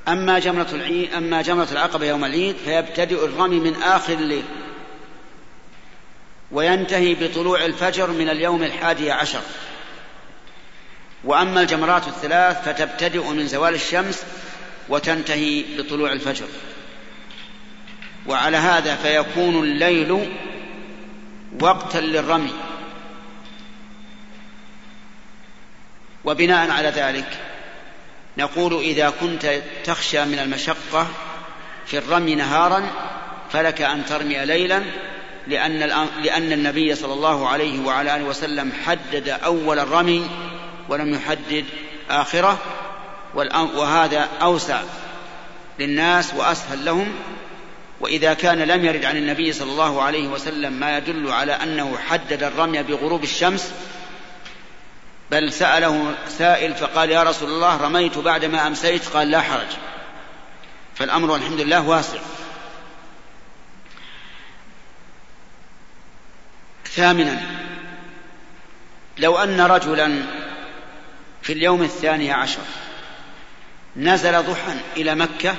[0.08, 4.44] أما جمرة العيد أما جمرة العقبة يوم العيد فيبتدئ الرمي من آخر الليل.
[6.52, 9.42] وينتهي بطلوع الفجر من اليوم الحادي عشر.
[11.24, 14.24] وأما الجمرات الثلاث فتبتدئ من زوال الشمس
[14.90, 16.48] وتنتهي بطلوع الفجر.
[18.28, 20.30] وعلى هذا فيكون الليل
[21.62, 22.54] وقتا للرمي.
[26.26, 27.40] وبناء على ذلك
[28.38, 31.08] نقول إذا كنت تخشى من المشقة
[31.86, 32.84] في الرمي نهارا
[33.52, 34.84] فلك أن ترمي ليلا
[35.48, 35.80] لأن
[36.24, 40.30] لأن النبي صلى الله عليه وعلى آله وسلم حدد أول الرمي
[40.90, 41.66] ولم يحدد
[42.10, 42.58] آخرة
[43.76, 44.82] وهذا أوسع
[45.80, 47.14] للناس وأسهل لهم
[48.04, 52.44] وإذا كان لم يرد عن النبي صلى الله عليه وسلم ما يدل على أنه حدد
[52.44, 53.74] الرمي بغروب الشمس
[55.32, 59.68] بل سأله سائل فقال يا رسول الله رميت بعدما أمسيت؟ قال لا حرج.
[60.96, 62.20] فالأمر الحمد لله واسع.
[66.86, 67.42] ثامنا
[69.18, 70.24] لو أن رجلا
[71.42, 72.62] في اليوم الثاني عشر
[73.96, 75.56] نزل ضحى إلى مكة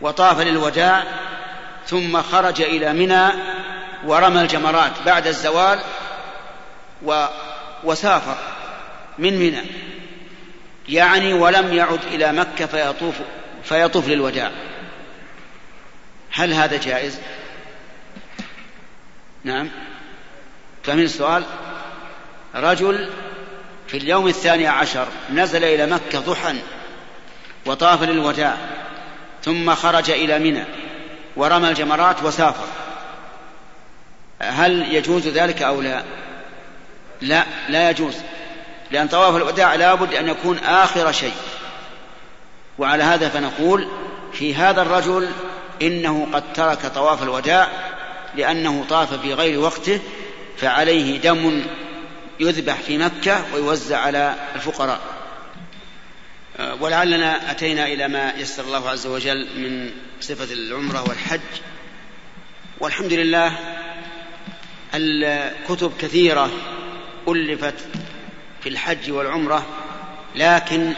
[0.00, 1.17] وطاف للوداع
[1.88, 3.28] ثم خرج إلى منى
[4.04, 5.80] ورمى الجمرات بعد الزوال
[7.02, 7.26] و
[7.84, 8.36] وسافر
[9.18, 9.62] من منى.
[10.88, 13.14] يعني ولم يعد إلى مكة فيطوف
[13.64, 14.50] فيطوف للوداع.
[16.32, 17.18] هل هذا جائز؟
[19.44, 19.68] نعم.
[20.82, 21.44] فمن السؤال
[22.54, 23.10] رجل
[23.88, 26.54] في اليوم الثاني عشر نزل إلى مكة ضحى
[27.66, 28.56] وطاف للوداع
[29.42, 30.64] ثم خرج إلى منى.
[31.38, 32.66] ورمى الجمرات وسافر.
[34.40, 36.02] هل يجوز ذلك أو لا؟
[37.20, 38.14] لا لا يجوز.
[38.90, 41.34] لأن طواف الوداع لابد أن يكون آخر شيء.
[42.78, 43.88] وعلى هذا فنقول
[44.32, 45.28] في هذا الرجل
[45.82, 47.68] إنه قد ترك طواف الوداع
[48.34, 50.00] لأنه طاف في غير وقته
[50.56, 51.62] فعليه دم
[52.40, 55.00] يذبح في مكة ويوزع على الفقراء.
[56.58, 59.90] ولعلنا أتينا إلى ما يسر الله عز وجل من
[60.20, 61.40] صفة العمرة والحج.
[62.80, 63.52] والحمد لله
[64.94, 66.50] الكتب كثيرة
[67.28, 67.74] ألفت
[68.62, 69.66] في الحج والعمرة
[70.36, 70.92] لكن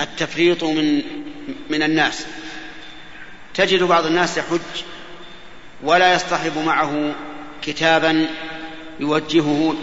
[0.00, 1.02] التفريط من
[1.70, 2.26] من الناس.
[3.54, 4.84] تجد بعض الناس يحج
[5.82, 7.14] ولا يصطحب معه
[7.62, 8.26] كتابا
[9.00, 9.76] يوجهه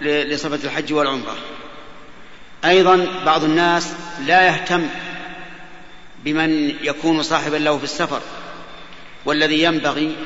[0.00, 1.36] لصفة الحج والعمرة.
[2.64, 3.92] أيضا بعض الناس
[4.26, 4.88] لا يهتم
[6.24, 8.20] بمن يكون صاحبا له في السفر
[9.24, 10.16] والذي ينبغي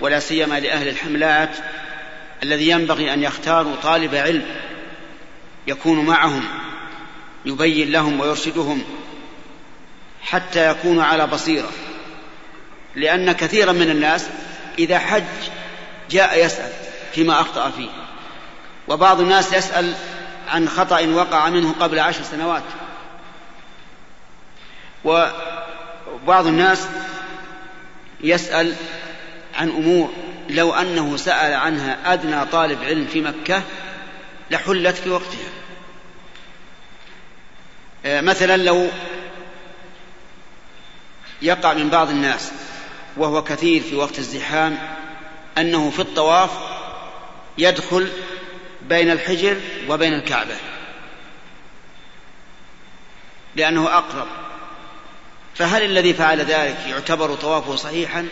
[0.00, 1.56] ولا سيما لأهل الحملات
[2.42, 4.46] الذي ينبغي أن يختاروا طالب علم
[5.66, 6.44] يكون معهم
[7.44, 8.82] يبين لهم ويرشدهم
[10.22, 11.70] حتى يكونوا على بصيرة.
[12.96, 14.26] لأن كثيرا من الناس
[14.78, 15.22] إذا حج
[16.10, 16.72] جاء يسأل
[17.12, 17.88] فيما أخطأ فيه
[18.88, 19.94] وبعض الناس يسأل
[20.50, 22.62] عن خطأ وقع منه قبل عشر سنوات.
[25.04, 26.88] وبعض الناس
[28.20, 28.74] يسأل
[29.54, 30.12] عن أمور
[30.48, 33.62] لو أنه سأل عنها أدنى طالب علم في مكة
[34.50, 35.50] لحلت في وقتها.
[38.04, 38.88] آه، مثلا لو
[41.42, 42.52] يقع من بعض الناس
[43.16, 44.78] وهو كثير في وقت الزحام
[45.58, 46.50] أنه في الطواف
[47.58, 48.08] يدخل
[48.90, 49.56] بين الحجر
[49.88, 50.54] وبين الكعبة.
[53.56, 54.26] لأنه أقرب.
[55.54, 58.28] فهل الذي فعل ذلك يعتبر طوافه صحيحا؟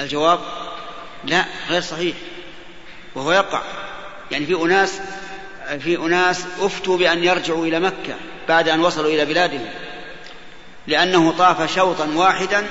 [0.00, 0.40] الجواب
[1.24, 2.16] لا غير صحيح.
[3.14, 3.62] وهو يقع.
[4.30, 5.00] يعني في أناس
[5.80, 8.14] في أناس أفتوا بأن يرجعوا إلى مكة
[8.48, 9.66] بعد أن وصلوا إلى بلادهم.
[10.86, 12.66] لأنه طاف شوطا واحدا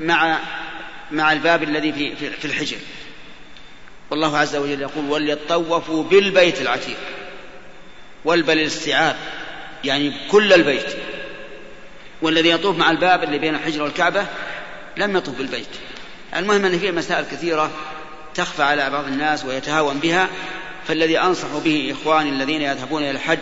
[0.00, 0.38] مع
[1.10, 2.76] مع الباب الذي في في الحجر.
[4.10, 6.96] والله عز وجل يقول وليطوفوا بالبيت العتيق
[8.24, 9.16] والبل الاستيعاب
[9.84, 10.96] يعني كل البيت.
[12.22, 14.26] والذي يطوف مع الباب اللي بين الحجر والكعبة
[14.96, 15.68] لم يطوف بالبيت.
[16.36, 17.70] المهم أن فيه مسائل كثيرة
[18.34, 20.28] تخفى على بعض الناس ويتهاون بها
[20.86, 23.38] فالذي أنصح به إخواني الذين يذهبون إلى الحج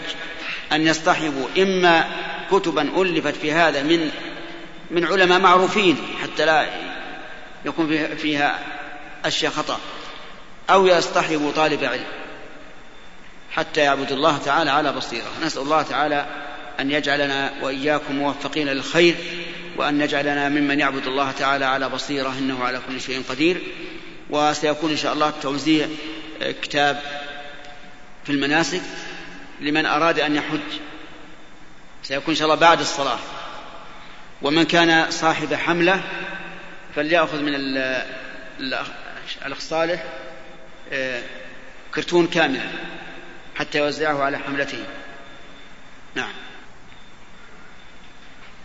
[0.73, 2.05] أن يصطحبوا إما
[2.51, 4.11] كتبا ألفت في هذا من
[4.91, 6.67] من علماء معروفين حتى لا
[7.65, 8.59] يكون فيها
[9.25, 9.79] أشياء خطأ.
[10.71, 12.05] أو يصطحبوا طالب علم.
[13.51, 15.27] حتى يعبد الله تعالى على بصيرة.
[15.43, 16.27] نسأل الله تعالى
[16.81, 19.15] أن يجعلنا وإياكم موفقين للخير
[19.77, 22.35] وأن يجعلنا ممن يعبد الله تعالى على بصيرة.
[22.39, 23.63] إنه على كل شيء قدير.
[24.31, 25.89] وسيكون إن شاء الله توزيع
[26.63, 27.03] كتاب
[28.25, 28.83] في المناسك
[29.61, 30.81] لمن أراد أن يحج.
[32.03, 33.19] سيكون إن شاء الله بعد الصلاة.
[34.43, 36.03] ومن كان صاحب حملة
[36.95, 37.55] فليأخذ من
[39.47, 40.26] الأخ صالح آه،
[41.95, 42.71] كرتون كاملا
[43.57, 44.85] حتى يوزعه على حملته.
[46.15, 46.33] نعم.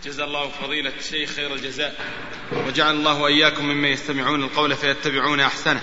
[0.04, 1.94] جزا الله فضيلة الشيخ خير الجزاء
[2.52, 5.82] وجعل الله وإياكم ممن يستمعون القول فيتبعون أحسنه.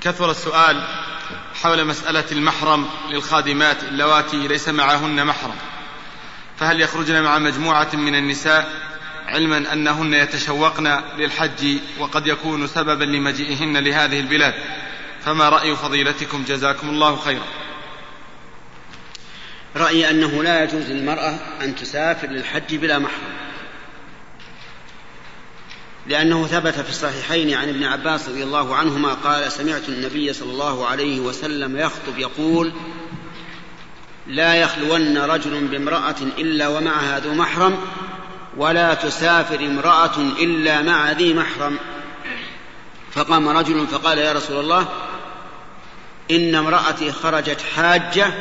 [0.00, 0.84] كثر السؤال
[1.62, 5.56] حول مسألة المحرم للخادمات اللواتي ليس معهن محرم
[6.58, 8.95] فهل يخرجن مع مجموعة من النساء
[9.26, 14.54] علما أنهن يتشوقن للحج وقد يكون سببا لمجيئهن لهذه البلاد.
[15.24, 17.46] فما رأي فضيلتكم؟ جزاكم الله خيرا.
[19.76, 23.36] رأيي أنه لا يجوز للمرأة أن تسافر للحج بلا محرم.
[26.06, 30.86] لأنه ثبت في الصحيحين عن ابن عباس رضي الله عنهما قال سمعت النبي صلى الله
[30.86, 32.72] عليه وسلم يخطب يقول
[34.26, 37.78] لا يخلون رجل بامرأة إلا ومعها ذو محرم
[38.56, 41.78] ولا تسافر امرأة إلا مع ذي محرم.
[43.12, 44.88] فقام رجل فقال يا رسول الله
[46.30, 48.34] إن امرأتي خرجت حاجة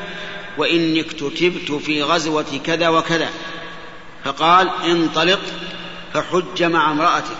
[0.57, 3.29] وإني اكتتبت في غزوة كذا وكذا.
[4.23, 5.41] فقال انطلق
[6.13, 7.37] فحج مع امرأتك.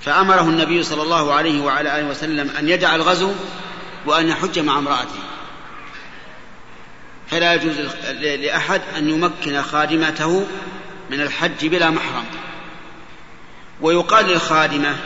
[0.00, 3.32] فأمره النبي صلى الله عليه وعلى آله وسلم أن يدع الغزو
[4.06, 5.18] وأن يحج مع امرأته.
[7.30, 7.74] فلا يجوز
[8.20, 10.46] لأحد أن يمكن خادمته
[11.10, 12.24] من الحج بلا محرم.
[13.80, 14.96] ويقال للخادمة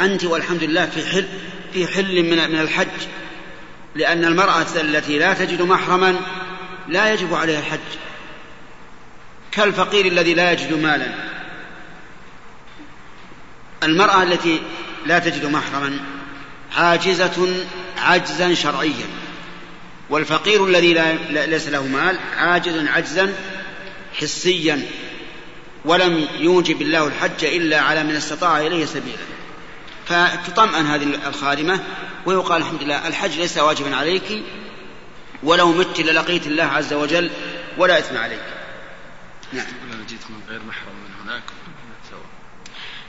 [0.00, 1.28] أنت والحمد لله في حل
[1.72, 3.06] في حل من من الحج
[3.94, 6.16] لأن المرأة التي لا تجد محرما
[6.88, 7.78] لا يجب عليها الحج.
[9.52, 11.14] كالفقير الذي لا يجد مالا.
[13.82, 14.60] المرأة التي
[15.06, 16.00] لا تجد محرما
[16.76, 17.64] عاجزة
[17.98, 19.06] عجزا شرعيا
[20.10, 23.34] والفقير الذي لا ليس له مال عاجز عجزا
[24.20, 24.82] حسيا.
[25.88, 29.18] ولم يوجب الله الحج إلا على من استطاع إليه سبيلا.
[30.06, 31.80] فتطمئن هذه الخادمة
[32.26, 34.42] ويقال الحمد لله الحج ليس واجبا عليك
[35.42, 37.30] ولو مت للقيت الله عز وجل
[37.78, 38.42] ولا إثم عليك.
[39.52, 39.66] نعم.
[40.08, 41.42] جيت من غير محرم من هناك.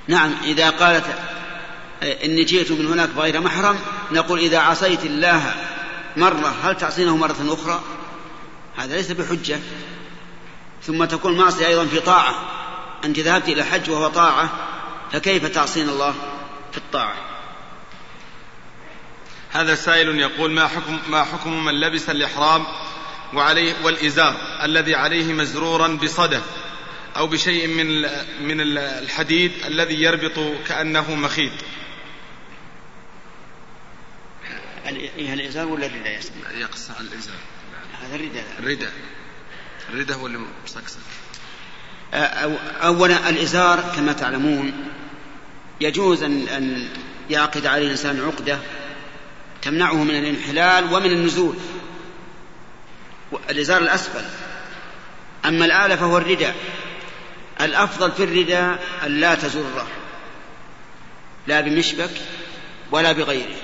[0.08, 1.06] نعم إذا قالت
[2.04, 3.80] إني جئت من هناك بغير محرم
[4.12, 5.56] نقول إذا عصيت الله
[6.18, 7.82] مرة هل تعصينه مرة أخرى؟
[8.78, 9.60] هذا ليس بحجة.
[10.84, 12.59] ثم تكون معصية أيضا في طاعة.
[13.06, 14.50] أنت ذهبت إلى الحج وهو طاعة
[15.12, 16.12] فكيف تعصين الله
[16.72, 17.16] في الطاعة؟
[19.52, 22.66] هذا سائل يقول ما حكم ما حكم من لبس الإحرام
[23.34, 26.44] وعليه والإزار الذي عليه مزرورا بصدف
[27.18, 28.02] أو بشيء من
[28.48, 31.52] من الحديد الذي يربط كأنه مخيط؟
[35.18, 36.22] الإزار ولا الرداء
[36.54, 37.36] يقص الإزار.
[38.02, 38.94] هذا الرداء الرداء
[39.90, 41.00] الرداء هو اللي مسكسك
[42.84, 44.74] أولا الإزار كما تعلمون
[45.82, 46.88] يجوز أن أن
[47.30, 48.58] يعقد عليه الإنسان عقدة
[49.62, 51.56] تمنعه من الانحلال ومن النزول.
[53.50, 54.24] الإزار الأسفل.
[55.46, 56.56] أما الآلة فهو الرداء.
[57.62, 59.88] الأفضل في الرداء أن لا تزره
[61.48, 62.12] لا بمشبك
[62.92, 63.56] ولا بغيره.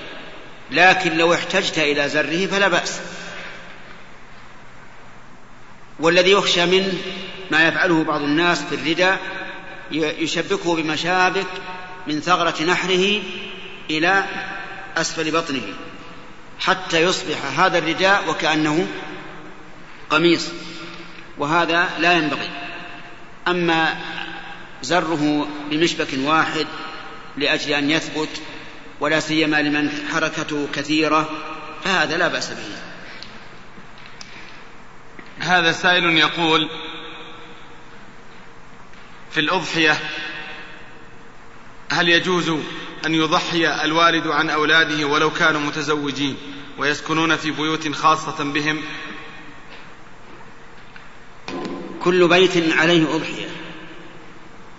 [0.70, 3.00] لكن لو احتجت إلى زره فلا بأس.
[6.00, 6.92] والذي يخشى منه
[7.50, 9.20] ما يفعله بعض الناس في الرداء
[9.92, 11.46] يشبكه بمشابك
[12.06, 13.22] من ثغرة نحره
[13.90, 14.24] إلى
[14.96, 15.62] أسفل بطنه
[16.60, 18.86] حتى يصبح هذا الرداء وكأنه
[20.10, 20.48] قميص
[21.38, 22.50] وهذا لا ينبغي.
[23.48, 23.96] أما
[24.82, 26.66] زره بمشبك واحد
[27.36, 28.28] لأجل أن يثبت
[29.00, 31.30] ولا سيما لمن حركته كثيرة
[31.84, 32.85] فهذا لا بأس به.
[35.46, 36.68] هذا سائل يقول
[39.30, 39.98] في الأضحية
[41.92, 42.48] هل يجوز
[43.06, 46.36] أن يضحي الوالد عن أولاده ولو كانوا متزوجين
[46.78, 48.82] ويسكنون في بيوت خاصة بهم؟
[52.02, 53.48] كل بيت عليه أضحية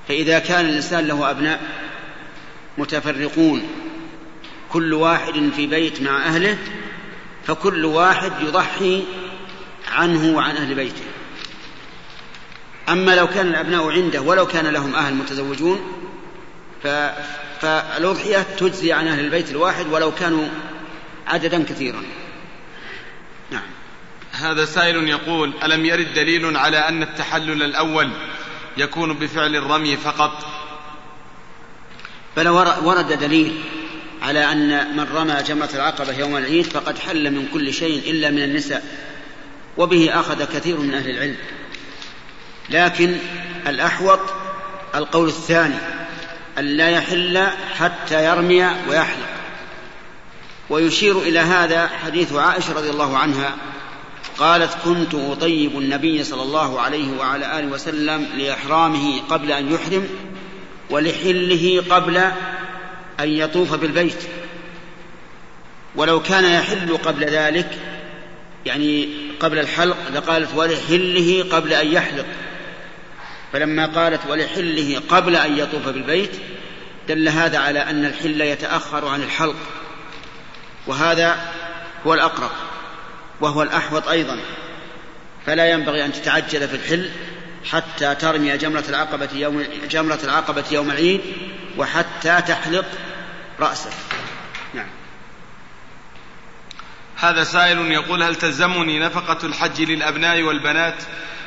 [0.07, 1.61] فإذا كان الإنسان له أبناء
[2.77, 3.63] متفرقون
[4.71, 6.57] كل واحد في بيت مع أهله
[7.47, 9.03] فكل واحد يضحي
[9.87, 11.03] عنه وعن أهل بيته.
[12.89, 15.79] أما لو كان الأبناء عنده ولو كان لهم أهل متزوجون
[17.61, 20.47] فالأضحية تجزي عن أهل البيت الواحد ولو كانوا
[21.27, 22.03] عددا كثيرا.
[23.51, 23.61] نعم.
[24.31, 28.11] هذا سائل يقول ألم يرد دليل على أن التحلل الأول
[28.77, 30.45] يكون بفعل الرمي فقط؟
[32.37, 32.47] بل
[32.83, 33.61] ورد دليل
[34.21, 38.43] على أن من رمى جمرة العقبة يوم العيد فقد حل من كل شيء إلا من
[38.43, 38.83] النساء.
[39.77, 41.35] وبه أخذ كثير من أهل العلم.
[42.69, 43.17] لكن
[43.67, 44.19] الأحوط
[44.95, 45.75] القول الثاني
[46.57, 47.47] أن لا يحل
[47.79, 49.27] حتى يرمي ويحلق.
[50.69, 53.55] ويشير إلى هذا حديث عائشة رضي الله عنها
[54.37, 60.07] قالت كنت أطيب النبي صلى الله عليه وعلى آله وسلم لإحرامه قبل أن يحرم
[60.89, 62.17] ولحله قبل
[63.19, 64.23] أن يطوف بالبيت.
[65.95, 67.77] ولو كان يحل قبل ذلك
[68.65, 69.09] يعني
[69.39, 72.25] قبل الحلق لقالت ولحله قبل أن يحلق.
[73.53, 76.31] فلما قالت ولحله قبل أن يطوف بالبيت
[77.07, 79.55] دل هذا على أن الحل يتأخر عن الحلق.
[80.87, 81.37] وهذا
[82.07, 82.51] هو الأقرب
[83.41, 84.39] وهو الأحوط أيضا.
[85.45, 87.09] فلا ينبغي أن تتعجل في الحل
[87.65, 91.21] حتى ترمي جمرة العقبة يوم جمرة العقبة يوم العيد
[91.77, 92.85] وحتى تحلق
[93.59, 93.91] رأسك.
[97.17, 101.03] هذا سائل يقول هل تلزمني نفقة الحج للأبناء والبنات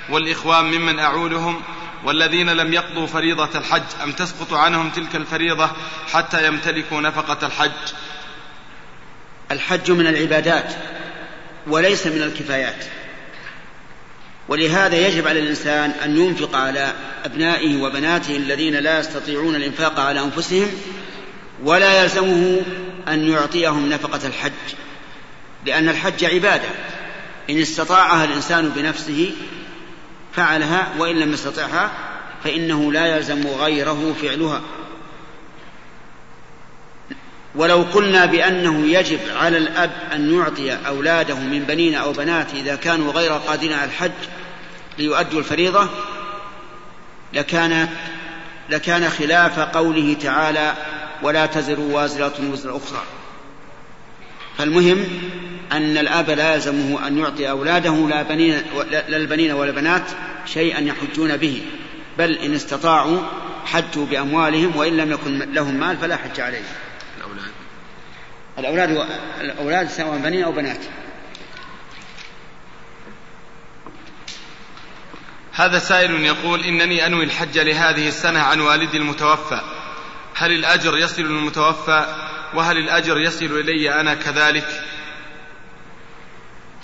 [0.08, 1.62] والإخوان ممن أعولهم
[2.04, 5.70] والذين لم يقضوا فريضة الحج أم تسقط عنهم تلك الفريضة
[6.12, 7.92] حتى يمتلكوا نفقة الحج؟
[9.50, 10.74] الحج من العبادات
[11.66, 12.84] وليس من الكفايات.
[14.48, 16.92] ولهذا يجب على الإنسان أن ينفق على
[17.24, 20.68] أبنائه وبناته الذين لا يستطيعون الإنفاق على أنفسهم
[21.62, 22.62] ولا يلزمه
[23.08, 24.52] أن يعطيهم نفقة الحج.
[25.66, 26.68] لأن الحج عبادة.
[27.50, 29.32] إن استطاعها الإنسان بنفسه
[30.32, 31.90] فعلها وإن لم يستطعها
[32.44, 34.60] فإنه لا يلزم غيره فعلها.
[37.54, 43.12] ولو قلنا بأنه يجب على الأب أن يعطي أولاده من بنين أو بنات إذا كانوا
[43.12, 44.10] غير قادرين على الحج
[44.98, 45.88] ليؤدوا الفريضة
[47.32, 47.88] لكان
[48.70, 50.74] لكان خلاف قوله تعالى
[51.22, 53.02] ولا تزر وازرة وزر أخرى.
[54.58, 55.04] فالمهم
[55.72, 60.04] أن الأب لا يلزمه أن يعطي أولاده لا, بنين لا البنين ولا البنات
[60.46, 61.62] شيئا يحجون به
[62.18, 63.20] بل إن استطاعوا
[63.64, 66.64] حجوا بأموالهم وإن لم يكن لهم مال فلا حج عليهم
[67.18, 67.50] الأولاد.
[68.58, 69.08] الأولاد
[69.40, 70.80] الأولاد سواء بنين أو بنات.
[75.52, 79.60] هذا سائل يقول إنني أنوي الحج لهذه السنة عن والدي المتوفى.
[80.34, 82.06] هل الأجر يصل للمتوفى
[82.54, 84.84] وهل الأجر يصل إلي أنا كذلك؟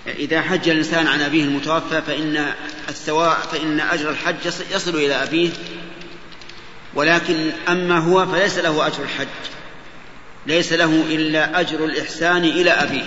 [0.06, 2.52] إذا حج الإنسان عن أبيه المتوفى فإن
[2.88, 5.50] الثواب فإن أجر الحج يصل إلى أبيه
[6.94, 9.26] ولكن أما هو فليس له أجر الحج
[10.46, 13.04] ليس له إلا أجر الإحسان إلى أبيه.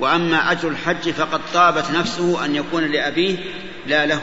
[0.00, 3.36] وأما أجر الحج فقد طابت نفسه أن يكون لأبيه
[3.86, 4.22] لا له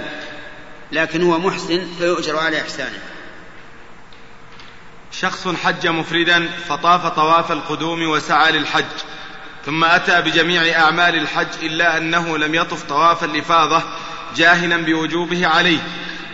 [0.92, 3.00] لكن هو محسن فيؤجر على إحسانه.
[5.22, 8.86] شخص حج مفردا فطاف طواف القدوم وسعى للحج
[9.66, 13.84] ثم أتى بجميع أعمال الحج إلا أنه لم يطف طواف الإفاضة
[14.36, 15.80] جاهلا بوجوبه عليه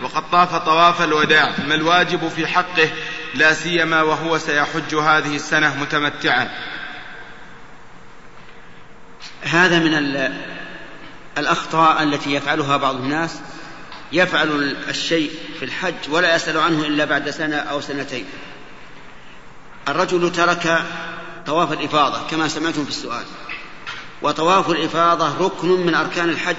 [0.04, 2.90] وقد طاف طواف الوداع ما الواجب في حقه؟
[3.36, 6.50] لا سيما وهو سيحج هذه السنة متمتعا.
[9.44, 10.32] هذا من
[11.38, 13.40] الأخطاء التي يفعلها بعض الناس
[14.12, 18.26] يفعل الشيء في الحج ولا يسأل عنه إلا بعد سنة أو سنتين.
[19.88, 20.84] الرجل ترك
[21.46, 23.26] طواف الإفاضة كما سمعتم في السؤال.
[24.22, 26.56] وطواف الإفاضة ركن من أركان الحج.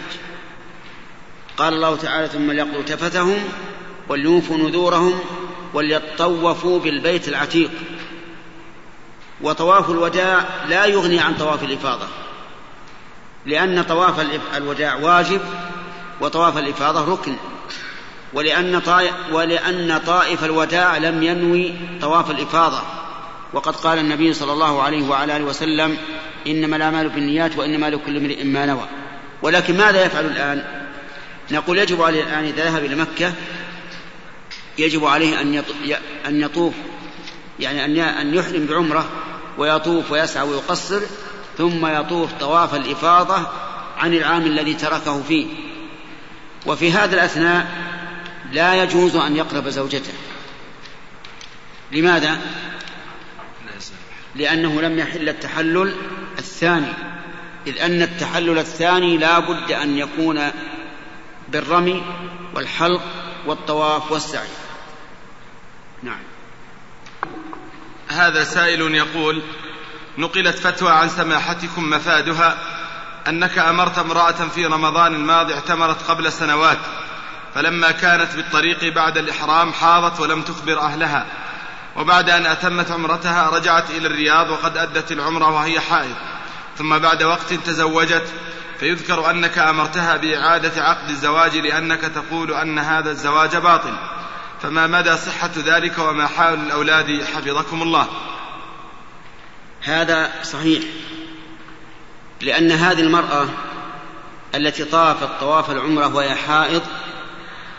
[1.56, 3.44] قال الله تعالى ثم ليقضوا تفتهم
[4.08, 5.18] وليوفوا نذورهم
[5.74, 7.70] وليطوفوا بالبيت العتيق.
[9.40, 12.06] وطواف الوداع لا يغني عن طواف الإفاضة
[13.46, 14.26] لأن طواف
[14.56, 15.40] الوداع واجب
[16.20, 17.36] وطواف الإفاضة ركن.
[18.32, 22.82] ولأن طائف, ولأن طائف الوداع لم ينوي طواف الإفاضة.
[23.52, 25.98] وقد قال النبي صلى الله عليه وعلى آله وسلم
[26.47, 28.89] إنما الأعمال بالنيات وإنما لكل امرئ ما نوى.
[29.43, 30.86] ولكن ماذا يفعل الآن؟
[31.51, 33.32] نقول يجب عليه الآن إذا ذهب إلى مكة
[34.78, 35.40] يجب عليه
[36.27, 36.74] أن يطوف
[37.60, 39.09] يعني أن أن يحرم بعمرة
[39.59, 41.01] ويطوف ويسعى ويقصر
[41.59, 43.47] ثم يطوف طواف الإفاضة
[43.97, 45.47] عن العام الذي تركه فيه.
[46.66, 47.66] وفي هذا الأثناء
[48.52, 50.12] لا يجوز أن يقرب زوجته.
[51.93, 52.39] لماذا؟
[54.36, 55.94] لأنه لم يحل التحلل
[56.38, 56.92] الثاني
[57.66, 60.50] إذ أن التحلل الثاني لا بد أن يكون
[61.48, 62.02] بالرمي
[62.54, 63.02] والحلق
[63.46, 64.48] والطواف والسعي.
[66.02, 66.18] نعم.
[68.08, 69.42] هذا سائل يقول
[70.18, 72.58] نقلت فتوى عن سماحتكم مفادها
[73.28, 76.78] أنك أمرت امرأة في رمضان الماضي اعتمرت قبل سنوات
[77.54, 81.26] فلما كانت بالطريق بعد الإحرام حاضت ولم تخبر أهلها.
[81.97, 86.16] وبعد أن أتمت عمرتها رجعت إلى الرياض وقد أدت العمرة وهي حائض.
[86.78, 88.27] ثم بعد وقت تزوجت
[88.81, 93.94] فيذكر أنك أمرتها بإعادة عقد الزواج لأنك تقول أن هذا الزواج باطل.
[94.62, 98.09] فما مدى صحة ذلك وما حال الأولاد حفظكم الله؟
[99.82, 100.82] هذا صحيح
[102.40, 103.47] لأن هذه المرأة
[104.55, 106.82] التي طافت طواف العمرة وهي حائض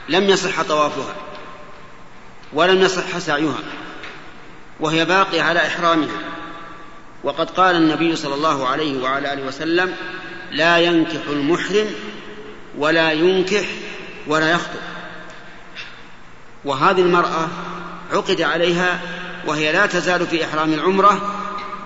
[0.09, 1.15] لم يصح طوافها
[2.53, 3.59] ولم يصح سعيها.
[4.79, 6.19] وهي باقية على إحرامها.
[7.23, 9.95] وقد قال النبي صلى الله عليه وعلى آله وسلم
[10.51, 11.87] لا ينكح المحرم
[12.77, 13.65] ولا ينكح
[14.27, 14.79] ولا يخطب.
[16.65, 17.47] وهذه المرأة
[18.13, 18.99] عقد عليها
[19.47, 21.35] وهي لا تزال في إحرام العمرة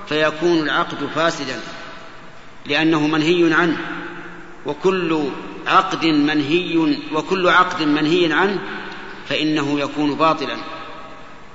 [0.10, 1.60] فيكون العقد فاسدا
[2.66, 3.78] لأنه منهي عنه.
[4.66, 5.24] وكل
[5.68, 8.60] عقد منهي وكل عقد منهي عنه
[9.30, 10.58] فإنه يكون باطلا.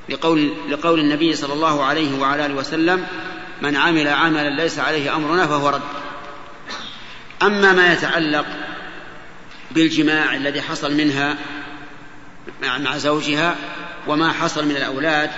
[0.08, 3.06] لقول لقول النبي صلى الله عليه وعلى آله وسلم
[3.62, 5.82] من عمل عملا ليس عليه أمرنا فهو رد.
[7.42, 8.46] أما ما يتعلق
[9.70, 11.36] بالجماع الذي حصل منها
[12.62, 13.56] مع زوجها
[14.06, 15.30] وما حصل من الأولاد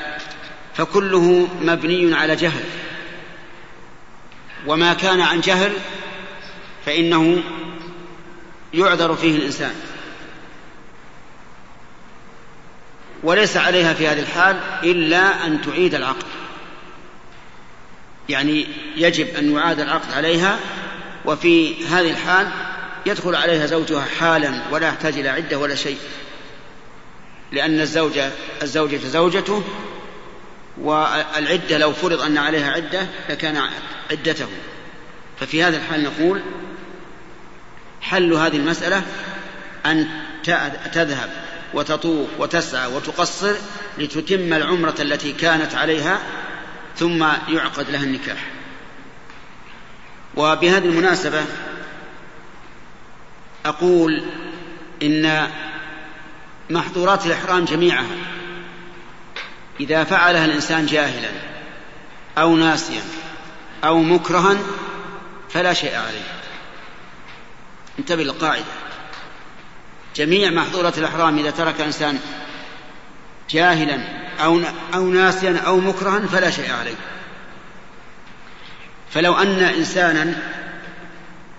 [0.74, 2.64] فكله مبني على جهل.
[4.66, 5.72] وما كان عن جهل
[6.86, 7.42] فإنه
[8.74, 9.74] يعذر فيه الإنسان.
[13.22, 16.26] وليس عليها في هذه الحال إلا أن تعيد العقد.
[18.28, 18.66] يعني
[18.96, 20.58] يجب أن يعاد العقد عليها
[21.24, 22.48] وفي هذه الحال
[23.06, 25.98] يدخل عليها زوجها حالا ولا يحتاج إلى عدة ولا شيء
[27.52, 28.30] لأن الزوجة
[28.62, 29.64] الزوجة زوجته
[30.78, 33.62] والعدة لو فرض أن عليها عدة لكان
[34.10, 34.46] عدته.
[35.40, 36.42] ففي هذا الحال نقول
[38.00, 39.02] حل هذه المسألة
[39.86, 40.08] أن
[40.92, 41.30] تذهب
[41.74, 43.54] وتطوف وتسعى وتقصر
[43.98, 46.20] لتتم العمرة التي كانت عليها
[46.96, 48.46] ثم يعقد لها النكاح.
[50.36, 51.44] وبهذه المناسبة
[53.66, 54.24] أقول
[55.02, 55.50] إن
[56.70, 58.16] محظورات الإحرام جميعها
[59.80, 61.30] إذا فعلها الإنسان جاهلا
[62.38, 63.02] أو ناسيا
[63.84, 64.56] أو مكرها
[65.50, 66.28] فلا شيء عليه.
[67.98, 68.64] انتبه للقاعدة.
[70.18, 72.18] جميع محظورات الإحرام إذا ترك إنسان
[73.50, 73.98] جاهلا
[74.40, 74.60] أو
[74.94, 76.94] أو ناسيا أو مكرها فلا شيء عليه.
[79.10, 80.34] فلو أن إنسانا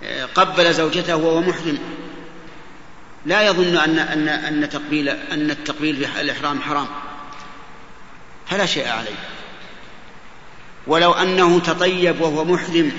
[0.03, 1.77] آه، قبل زوجته وهو محرم
[3.25, 6.87] لا يظن أن أن أن تقبيل أن التقبيل في الإحرام حرام.
[8.47, 9.15] فلا شيء عليه.
[10.87, 12.91] ولو أنه تطيب وهو محرم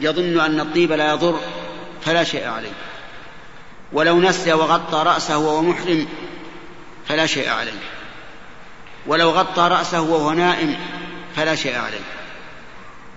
[0.00, 1.40] يظن أن الطيب لا يضر
[2.04, 2.72] فلا شيء عليه.
[3.92, 6.08] ولو نسي وغطى رأسه وهو محرم
[7.08, 7.80] فلا شيء عليه.
[9.06, 10.76] ولو غطى رأسه وهو نائم
[11.36, 12.00] فلا شيء عليه.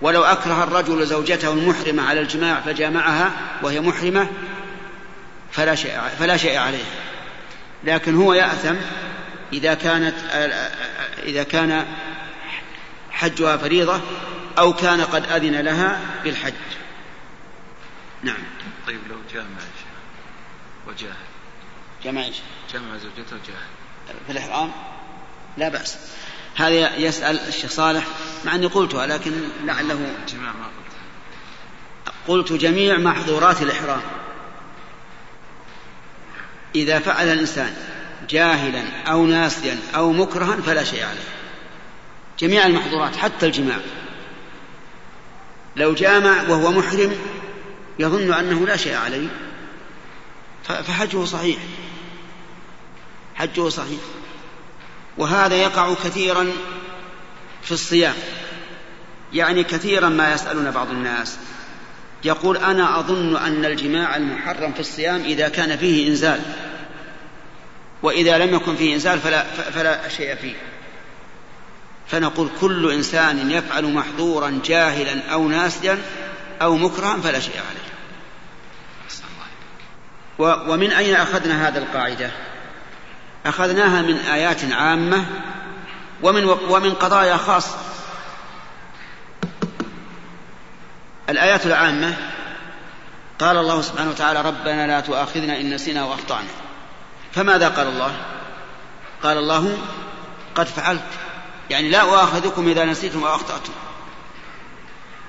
[0.02, 3.30] ولو أكره الرجل زوجته المحرمة على الجماع فجامعها
[3.62, 4.28] وهي محرمة
[5.52, 6.84] فلا شيء فلا شيء عليه.
[7.84, 8.74] لكن هو يأثم
[9.52, 10.14] إذا كانت
[11.22, 11.86] إذا كان
[13.10, 14.00] حجها فريضة
[14.58, 16.52] أو كان قد أذن لها بالحج.
[18.22, 18.42] نعم.
[18.86, 19.46] طيب لو جامع.
[20.88, 21.14] وجاهل.
[22.04, 22.36] جمع إيش؟
[22.72, 24.16] جمع زوجته وجاهل.
[24.26, 24.72] في الإحرام؟
[25.56, 25.98] لا بأس.
[26.54, 28.04] هذا يسأل الشيخ صالح
[28.44, 29.32] مع أني قلتها لكن
[29.64, 30.66] لعله جماع ما
[32.28, 34.00] قلت قلت جميع محظورات الإحرام.
[36.74, 37.74] إذا فعل الإنسان
[38.30, 41.28] جاهلا أو ناسيا أو مكرها فلا شيء عليه.
[42.38, 43.78] جميع المحظورات حتى الجماع.
[45.76, 47.16] لو جامع وهو محرم
[47.98, 49.28] يظن أنه لا شيء عليه.
[50.64, 51.58] فحجه صحيح.
[53.34, 54.00] حجه صحيح.
[55.18, 56.52] وهذا يقع كثيرا
[57.62, 58.14] في الصيام.
[59.32, 61.36] يعني كثيرا ما يسألنا بعض الناس.
[62.24, 66.40] يقول أنا أظن أن الجماع المحرم في الصيام إذا كان فيه إنزال.
[68.02, 70.54] وإذا لم يكن فيه إنزال فلا, فلا شيء فيه.
[72.08, 75.98] فنقول كل إنسان يفعل محظورا جاهلا أو ناسيا
[76.62, 77.91] أو مكرها فلا شيء عليه.
[80.38, 82.30] ومن أين أخذنا هذا القاعدة؟
[83.46, 85.24] أخذناها من آيات عامة
[86.22, 87.76] ومن, ومن قضايا خاصة.
[91.28, 92.16] الآيات العامة
[93.38, 96.48] قال الله سبحانه وتعالى ربنا لا تؤاخذنا إن نسينا وأخطأنا.
[97.32, 98.16] فماذا قال الله؟
[99.22, 99.78] قال الله
[100.54, 101.02] قد فعلت.
[101.70, 103.72] يعني لا أؤاخذكم إذا نسيتم أو أخطأتم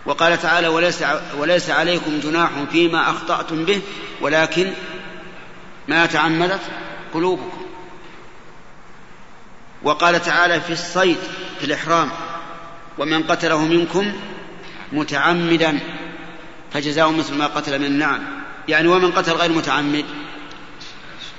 [0.06, 1.04] وقال تعالى وليس,
[1.38, 3.82] وليس عليكم جناح فيما أخطأتم به
[4.22, 4.74] ولكن
[5.88, 6.62] ما تعمدت
[7.14, 7.66] قلوبكم.
[9.84, 11.18] وقال تعالى في الصيد
[11.60, 12.10] في الإحرام
[12.98, 14.14] ومن قتله منكم
[14.92, 15.80] متعمدا
[16.74, 18.24] فجزاء مثل ما قتل من النعم.
[18.68, 20.06] يعني ومن قتل غير متعمد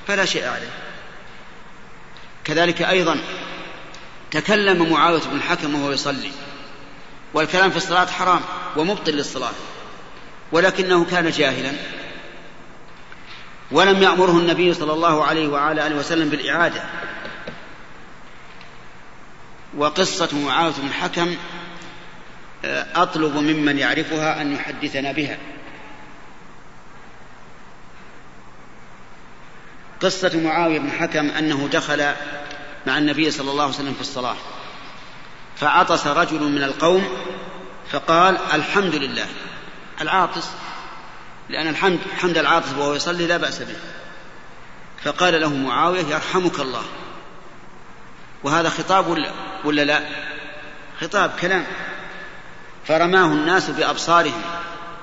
[0.07, 0.71] فلا شيء عليه.
[2.45, 3.19] كذلك أيضا
[4.31, 6.31] تكلم معاوية بن الحكم وهو يصلي.
[7.35, 8.41] والكلام في الصلاة حرام
[8.77, 9.53] ومبطل للصلاة.
[10.53, 11.73] ولكنه كان جاهلا.
[13.71, 16.83] ولم يأمره النبي صلى الله عليه وعلى آله وسلم بالإعادة.
[19.77, 21.37] وقصة معاوية بن الحكم
[22.65, 25.39] آه، أطلب ممن يعرفها أن يحدثنا بها.
[30.01, 32.13] قصة معاوية بن الحكم أنه دخل
[32.87, 34.37] مع النبي صلى الله عليه وسلم في الصلاة.
[35.57, 37.09] فعطس رجل من القوم
[37.91, 39.27] فقال الحمد لله.
[40.01, 40.51] العاطس
[41.49, 43.77] لأن الحمد حمد العاطس وهو يصلي لا بأس به.
[45.05, 46.83] فقال له معاوية يرحمك الله.
[48.45, 49.31] وهذا خطاب ولا,
[49.65, 50.01] ولا لا؟
[51.01, 51.67] خطاب كلام.
[52.87, 54.43] فرماه الناس بأبصارهم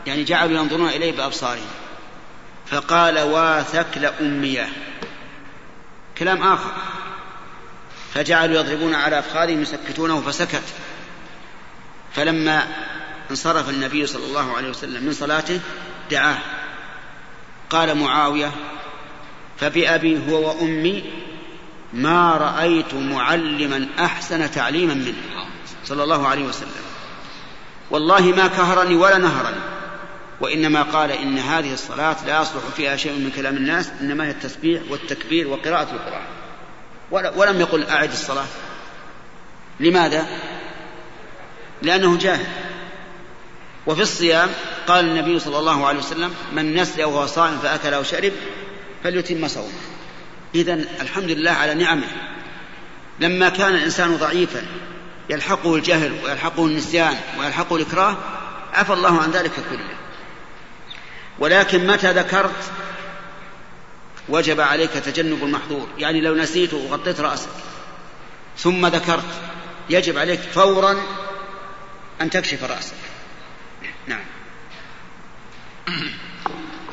[0.07, 1.71] يعني جعلوا ينظرون إليه بأبصارهم.
[2.67, 4.69] فقال واثكل أمياه
[6.17, 6.71] كلام آخر.
[8.13, 10.63] فجعلوا يضربون على أفخاذهم يسكتونه فسكت.
[12.15, 12.67] فلما
[13.31, 15.59] انصرف النبي صلى الله عليه وسلم من صلاته
[16.11, 16.37] دعاه.
[17.69, 18.51] قال معاوية
[19.59, 21.03] فبأبي هو وأمي
[21.93, 25.45] ما رأيت معلما أحسن تعليما منه.
[25.85, 26.81] صلى الله عليه وسلم.
[27.91, 29.61] والله ما كهرني ولا نهرني
[30.41, 34.81] وإنما قال إن هذه الصلاة لا يصلح فيها شيء من كلام الناس إنما هي التسبيح
[34.89, 36.40] والتكبير وقراءة القرآن.
[37.11, 38.45] ولم يقل أعد الصلاة.
[39.79, 40.27] لماذا؟
[41.81, 42.45] لأنه جاهل.
[43.87, 44.49] وفي الصيام
[44.87, 48.31] قال النبي صلى الله عليه وسلم من نسي وهو صائم فأكل أو شرب
[49.03, 49.71] فليتم صومه.
[50.55, 52.07] إذا الحمد لله على نعمه.
[53.19, 54.65] لما كان الإنسان ضعيفا
[55.29, 58.17] يلحقه الجهل ويلحقه النسيان ويلحقه الإكراه
[58.73, 59.97] عفى الله عن ذلك كله.
[61.39, 62.71] ولكن متى ذكرت
[64.29, 65.87] وجب عليك تجنب المحظور.
[65.97, 67.49] يعني لو نسيت وغطيت رأسك
[68.57, 69.33] ثم ذكرت
[69.89, 71.01] يجب عليك فورا
[72.21, 72.95] أن تكشف رأسك.
[74.07, 74.23] نعم.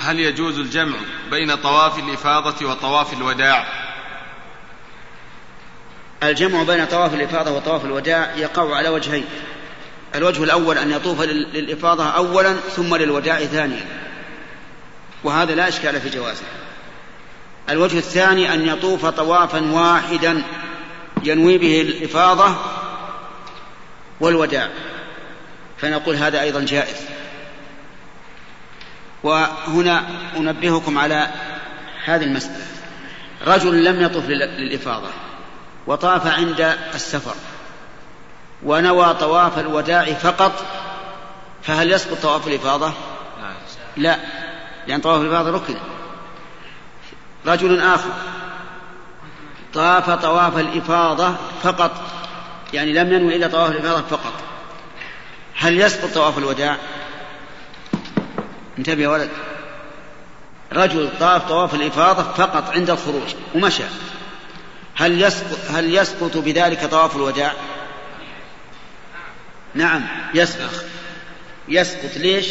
[0.01, 0.99] هل يجوز الجمع
[1.31, 3.67] بين طواف الإفاضة وطواف الوداع؟
[6.23, 9.25] الجمع بين طواف الإفاضة وطواف الوداع يقع على وجهين.
[10.15, 13.87] الوجه الأول أن يطوف للإفاضة أولا ثم للوداع ثانيا.
[15.25, 16.43] وهذا لا إشكال في جوازه.
[17.71, 20.43] الوجه الثاني أن يطوف طوافا واحدا
[21.23, 22.57] ينوي به الإفاضة
[24.21, 24.69] والوداع.
[25.79, 26.97] فنقول هذا أيضا جائز.
[29.23, 30.05] وهنا
[30.37, 31.29] أنبهكم على
[32.05, 32.67] هذه المسألة.
[33.47, 35.09] رجل لم يطف للإفاضة
[35.87, 37.35] وطاف عند السفر
[38.63, 40.67] ونوى طواف الوداع فقط
[41.63, 42.93] فهل يسقط طواف الإفاضة؟
[43.97, 44.17] لا.
[44.87, 45.75] لأن طواف الإفاضة ركن.
[47.49, 48.11] رجل آخر
[49.75, 51.93] طاف طواف الإفاضة فقط
[52.73, 54.33] يعني لم ينوي إلا طواف الإفاضة فقط
[55.57, 56.77] هل يسقط طواف الوداع؟
[58.79, 59.31] انتبه يا ولد
[60.73, 63.85] رجل طاف طواف الإفاضة فقط عند الخروج ومشى
[64.95, 67.53] هل يسقط هل يسقط بذلك طواف الوداع؟
[69.75, 70.85] نعم يسقط
[71.69, 72.47] يسقط ليش؟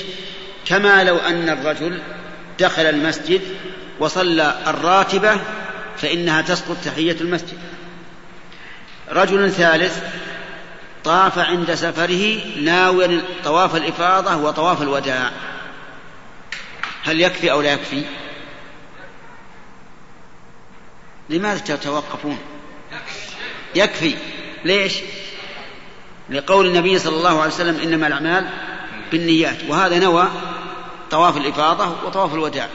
[0.65, 2.01] كما لو أن الرجل
[2.59, 3.41] دخل المسجد
[3.99, 5.39] وصلى الراتبة
[5.97, 7.59] فإنها تسقط تحية المسجد.
[9.09, 10.03] رجل ثالث
[11.03, 15.31] طاف عند سفره ناويا طواف الإفاضة وطواف الوداع.
[17.03, 18.03] هل يكفي أو لا يكفي؟
[21.29, 22.39] لماذا تتوقفون؟
[23.75, 24.15] يكفي.
[24.65, 24.93] ليش؟
[26.29, 28.49] لقول النبي صلى الله عليه وسلم إنما الأعمال
[29.11, 30.27] بالنيات وهذا نوى
[31.11, 32.69] طواف الإفاضة وطواف الوداع.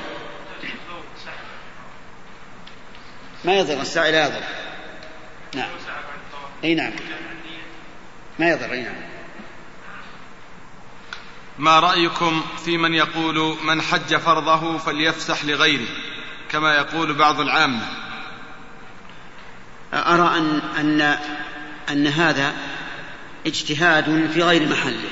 [3.44, 3.81] ما يضر.
[3.81, 4.43] الساعي لا يضر
[5.55, 5.70] نعم.
[6.64, 6.93] أي نعم.
[8.39, 8.94] ما يضر أي نعم.
[11.59, 15.86] ما رأيكم في من يقول من حج فرضه فليفسح لغيره
[16.51, 17.89] كما يقول بعض العامة؟
[19.94, 21.19] أرى أن أن
[21.90, 22.55] أن هذا
[23.47, 25.10] اجتهاد في غير محله.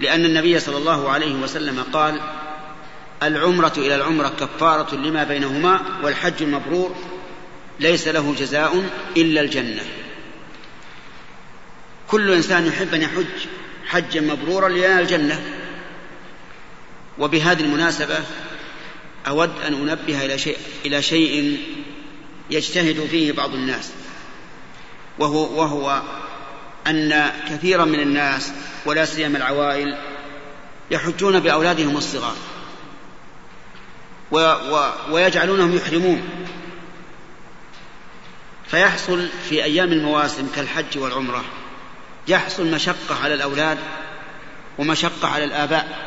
[0.00, 2.20] لأن النبي صلى الله عليه وسلم قال
[3.26, 6.96] العمرة إلى العمرة كفارة لما بينهما والحج المبرور
[7.80, 9.82] ليس له جزاء إلا الجنة.
[12.08, 13.26] كل إنسان يحب أن يحج
[13.86, 15.42] حجا مبرورا لينال الجنة.
[17.18, 18.18] وبهذه المناسبة
[19.28, 20.56] أود أن أنبه إلى شيء
[20.86, 21.58] إلى شيء
[22.50, 23.90] يجتهد فيه بعض الناس
[25.18, 26.02] وهو وهو
[26.86, 28.52] أن كثيرا من الناس
[28.86, 29.98] ولا سيما العوائل
[30.90, 32.36] يحجون بأولادهم الصغار.
[34.30, 36.22] و و ويجعلونهم يحرمون.
[38.66, 41.44] فيحصل في أيام المواسم كالحج والعمرة
[42.28, 43.78] يحصل مشقة على الأولاد
[44.78, 45.98] ومشقة على الآباء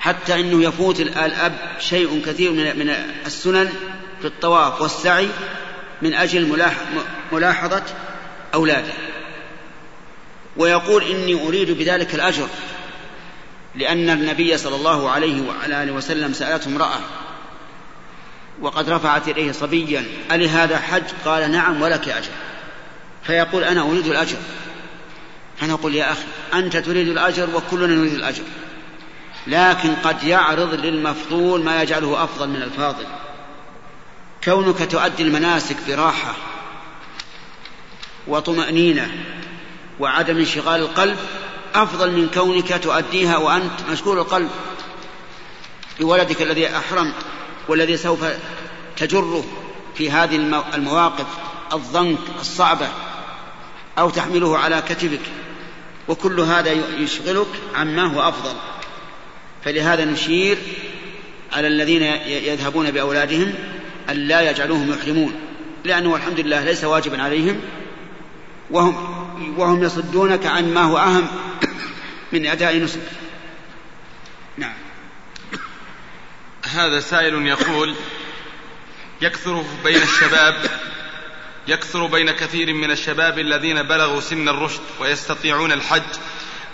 [0.00, 2.94] حتى أنه يفوت الأب شيء كثير من
[3.26, 3.72] السنن
[4.20, 5.28] في الطواف والسعي
[6.02, 6.70] من أجل
[7.32, 7.82] ملاحظة
[8.54, 8.92] أولاده.
[10.56, 12.48] ويقول إني أريد بذلك الأجر.
[13.74, 17.00] لأن النبي صلى الله عليه وعلى آله وسلم سألته امرأة
[18.60, 22.30] وقد رفعت إليه صبيا ألي هذا حج؟ قال نعم ولك أجر.
[23.22, 24.36] فيقول أنا أريد الأجر.
[25.56, 26.24] فنقول يا أخي
[26.54, 28.42] أنت تريد الأجر وكلنا نريد الأجر.
[29.46, 33.06] لكن قد يعرض للمفضول ما يجعله أفضل من الفاضل.
[34.44, 36.34] كونك تؤدي المناسك براحة
[38.26, 39.10] وطمأنينة
[40.00, 41.18] وعدم انشغال القلب
[41.74, 44.50] أفضل من كونك تؤديها وأنت مشغول القلب
[46.00, 47.12] بولدك الذي أحرم
[47.68, 48.24] والذي سوف
[48.96, 49.44] تجره
[49.94, 50.36] في هذه
[50.74, 51.26] المواقف
[51.72, 52.88] الضنك الصعبة
[53.98, 55.20] أو تحمله على كتفك.
[56.08, 58.54] وكل هذا يشغلك عما هو أفضل.
[59.64, 60.58] فلهذا نشير
[61.52, 63.54] على الذين يذهبون بأولادهم
[64.10, 65.34] أن لا يجعلوهم يحرمون.
[65.84, 67.60] لأنه الحمد لله ليس واجبا عليهم
[68.70, 69.21] وهم
[69.56, 71.28] وهم يصدونك عن ما هو أهم
[72.32, 73.00] من أداء نسك.
[74.56, 74.74] نعم.
[76.74, 77.94] هذا سائل يقول
[79.20, 80.54] يكثر بين الشباب
[81.68, 86.02] يكثر بين كثير من الشباب الذين بلغوا سن الرشد ويستطيعون الحج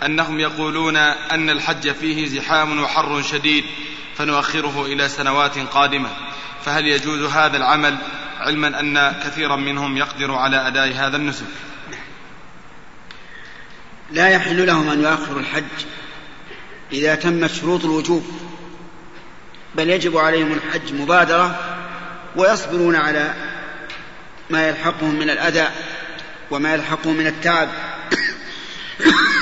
[0.05, 3.63] أنهم يقولون أن الحج فيه زحام وحر شديد
[4.15, 6.09] فنؤخره إلى سنوات قادمة.
[6.65, 7.97] فهل يجوز هذا العمل؟
[8.39, 11.45] علما أن كثيرا منهم يقدر على أداء هذا النسك.
[14.11, 15.85] لا يحل لهم أن يؤخروا الحج
[16.91, 18.25] إذا تمت شروط الوجوب
[19.75, 21.59] بل يجب عليهم الحج مبادرة
[22.35, 23.33] ويصبرون على
[24.49, 25.67] ما يلحقهم من الأذى
[26.51, 27.69] وما يلحقهم من التعب.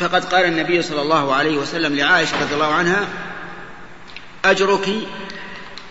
[0.00, 3.08] فقد قال النبي صلى الله عليه وسلم لعائشة رضي الله عنها
[4.44, 4.88] أجرك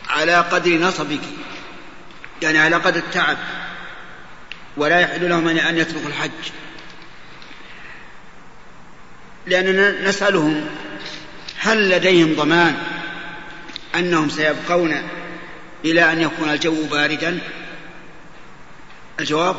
[0.09, 1.21] على قدر نصبك
[2.41, 3.37] يعني على قدر التعب
[4.77, 6.31] ولا يحل لهم أن يتركوا الحج.
[9.47, 10.65] لأننا نسألهم
[11.57, 12.75] هل لديهم ضمان
[13.95, 15.01] أنهم سيبقون
[15.85, 17.39] إلى أن يكون الجو باردا؟
[19.19, 19.55] الجواب؟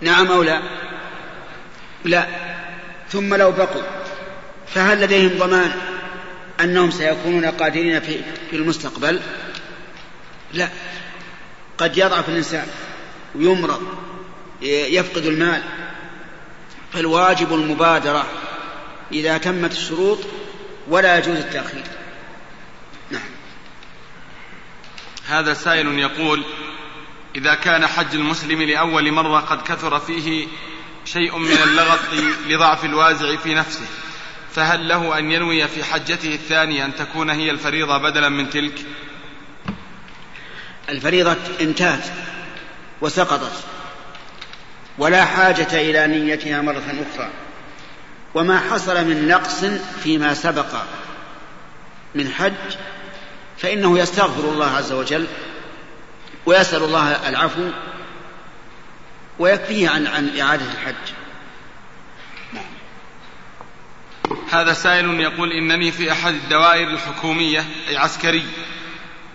[0.00, 0.62] نعم أو لا؟
[2.04, 2.26] لا.
[3.10, 3.82] ثم لو بقوا
[4.66, 5.70] فهل لديهم ضمان
[6.60, 9.20] أنهم سيكونون قادرين في المستقبل؟
[10.52, 10.68] لا.
[11.78, 12.66] قد يضعف الإنسان
[13.34, 13.82] ويمرض
[14.62, 15.62] يفقد المال
[16.92, 18.26] فالواجب المبادرة
[19.12, 20.18] إذا تمت الشروط
[20.88, 21.84] ولا يجوز التأخير.
[23.10, 23.30] نعم.
[25.26, 26.44] هذا سائل يقول
[27.36, 30.46] إذا كان حج المسلم لأول مرة قد كثر فيه
[31.04, 32.00] شيء من اللغط
[32.46, 33.86] لضعف الوازع في نفسه
[34.54, 38.86] فهل له أن ينوي في حجته الثانية أن تكون هي الفريضة بدلا من تلك؟
[40.88, 42.04] الفريضة انتهت
[43.00, 43.64] وسقطت.
[44.98, 47.30] ولا حاجة إلى نيتها مرة أخرى.
[48.34, 49.64] وما حصل من نقص
[50.02, 50.74] فيما سبق
[52.14, 52.76] من حج
[53.58, 55.26] فإنه يستغفر الله عز وجل
[56.46, 57.70] ويسأل الله العفو
[59.38, 61.12] ويكفيه عن عن إعادة الحج.
[64.50, 68.46] هذا سائل يقول إنني في أحد الدوائر الحكومية أي عسكري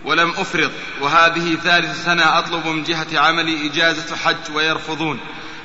[0.04, 5.20] ولم أفرض وهذه ثالث سنة أطلب من جهة عملي إجازة حج ويرفضون.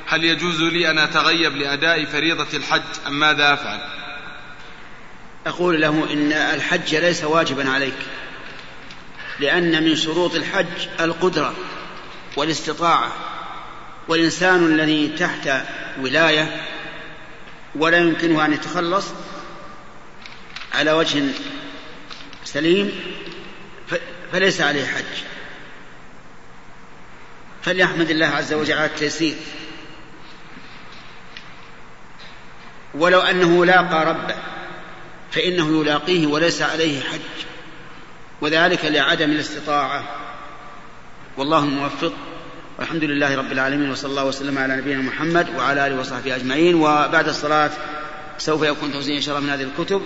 [0.09, 3.79] هل يجوز لي أن أتغيب لأداء فريضة الحج أم ماذا أفعل؟
[5.47, 7.97] أقول له إن الحج ليس واجبا عليك
[9.39, 11.53] لأن من شروط الحج القدرة
[12.37, 13.11] والاستطاعة
[14.07, 15.49] والإنسان الذي تحت
[16.01, 16.61] ولاية
[17.75, 19.05] ولا يمكنه أن يتخلص
[20.73, 21.23] على وجه
[22.45, 22.91] سليم
[24.31, 25.23] فليس عليه حج.
[27.63, 29.35] فليحمد الله عز وجل على التيسير.
[32.99, 34.35] ولو أنه لاقى ربه
[35.31, 37.45] فإنه يلاقيه وليس عليه حج
[38.41, 40.03] وذلك لعدم الاستطاعة.
[41.37, 42.13] والله الموفق
[42.79, 46.75] والحمد لله رب العالمين وصلى الله وسلم على نبينا محمد وعلى آله وصحبه أجمعين.
[46.75, 47.71] وبعد الصلاة
[48.37, 50.01] سوف يكون توزيع إن شاء الله من هذه الكتب.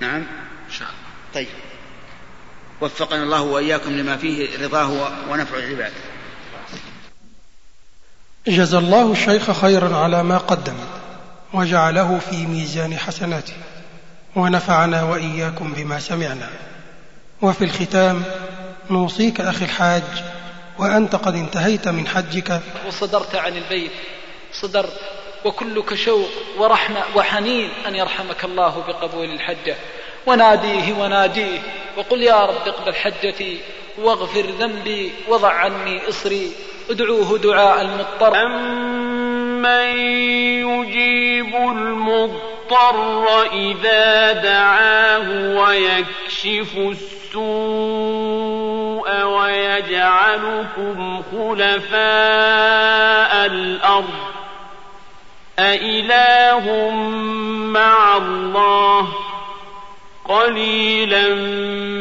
[0.00, 0.20] نعم.
[0.66, 1.04] إن شاء الله.
[1.34, 1.48] طيب.
[2.80, 5.92] وفقنا الله وإياكم لما فيه رضاه ونفع العباد.
[8.46, 10.74] جزى الله الشيخ خيرا على ما قدم
[11.54, 13.52] وجعله في ميزان حسناته
[14.36, 16.50] ونفعنا وإياكم بما سمعنا.
[17.42, 18.22] وفي الختام
[18.90, 20.02] نوصيك أخي الحاج
[20.78, 22.60] وأنت قد انتهيت من حجك.
[22.88, 23.90] وصدرت عن البيت
[24.52, 25.00] صدرت
[25.44, 26.28] وكلك شوق
[26.58, 29.76] ورحمة وحنين أن يرحمك الله بقبول الحجة.
[30.26, 31.58] وناديه وناديه
[31.96, 33.58] وقل يا رب اقبل حجتي
[33.98, 36.50] واغفر ذنبي وضع عني إصري.
[36.90, 38.34] ادعوه دعاء المضطر.
[39.64, 39.98] أمن
[40.68, 47.34] يجيب المضطر إذا دعاه ويكشف السوء
[49.24, 51.96] ويجعلكم خلفاء
[53.46, 54.14] الأرض
[55.58, 56.90] أإله
[57.54, 59.08] مع الله
[60.24, 61.34] قليلا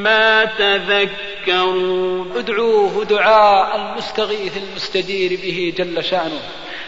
[0.04, 6.42] ما تذكرون ادعوه دعاء المستغيث المستجير به جل شأنه.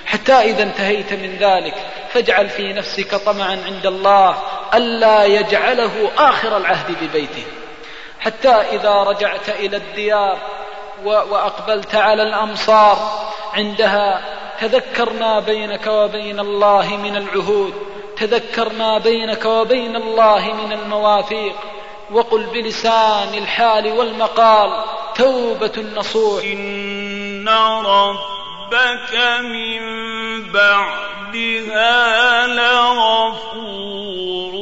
[0.05, 1.73] حتى إذا انتهيت من ذلك
[2.09, 4.37] فاجعل في نفسك طمعا عند الله
[4.73, 7.43] ألا يجعله آخر العهد ببيته.
[8.19, 10.37] حتى إذا رجعت إلى الديار
[11.05, 12.97] وأقبلت على الأمصار
[13.53, 14.21] عندها
[14.61, 17.73] تذكر ما بينك وبين الله من العهود
[18.17, 21.55] تذكر ما بينك وبين الله من المواثيق.
[22.11, 24.83] وقل بلسان الحال والمقال
[25.15, 27.47] توبة نصوح إن
[28.75, 29.81] ربك من
[30.51, 34.53] بعدها لغفور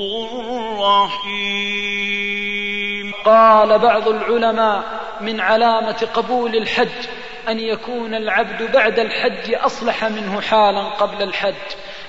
[0.80, 2.34] رحيم.
[3.26, 4.84] قال بعض العلماء
[5.22, 7.08] من علامة قبول الحج
[7.50, 11.56] أن يكون العبد بعد الحج أصلح منه حالا قبل الحج.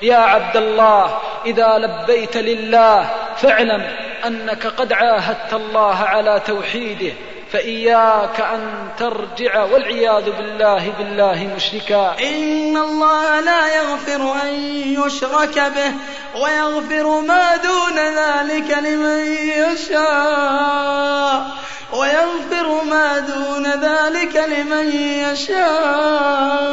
[0.03, 3.83] يا عبد الله إذا لبيت لله فاعلم
[4.27, 7.13] أنك قد عاهدت الله على توحيده
[7.55, 12.17] فإياك أن ترجع والعياذ بالله بالله مشركا.
[12.21, 14.55] إن الله لا يغفر أن
[14.99, 15.93] يشرك به
[16.43, 19.27] ويغفر ما دون ذلك لمن
[19.63, 21.47] يشاء
[21.93, 26.64] ويغفر ما دون ذلك لمن يشاء.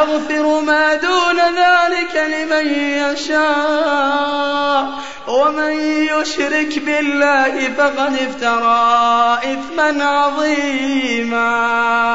[0.00, 2.66] ويغفر ما دون ذلك لمن
[3.14, 4.86] يشاء.
[5.28, 5.72] ومن
[6.04, 11.46] يشرك بالله فقد افترى إثما عظيما.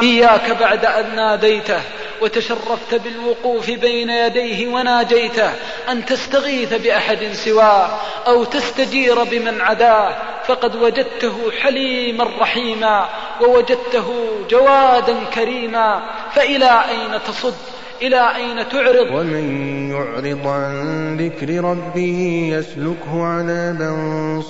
[0.02, 1.80] إياك بعد أن ناديته
[2.22, 5.50] وتشرفت بالوقوف بين يديه وناجيته
[5.88, 13.08] أن تستغيث بأحد سواه أو تستجير بمن عداه فقد وجدته حليما رحيما
[13.40, 16.02] ووجدته جوادا كريما
[16.34, 19.46] فإلى أين تصد؟ إلى أين تعرض؟ ومن
[19.90, 23.90] يعرض عن ذكر ربه يسلكه عذابا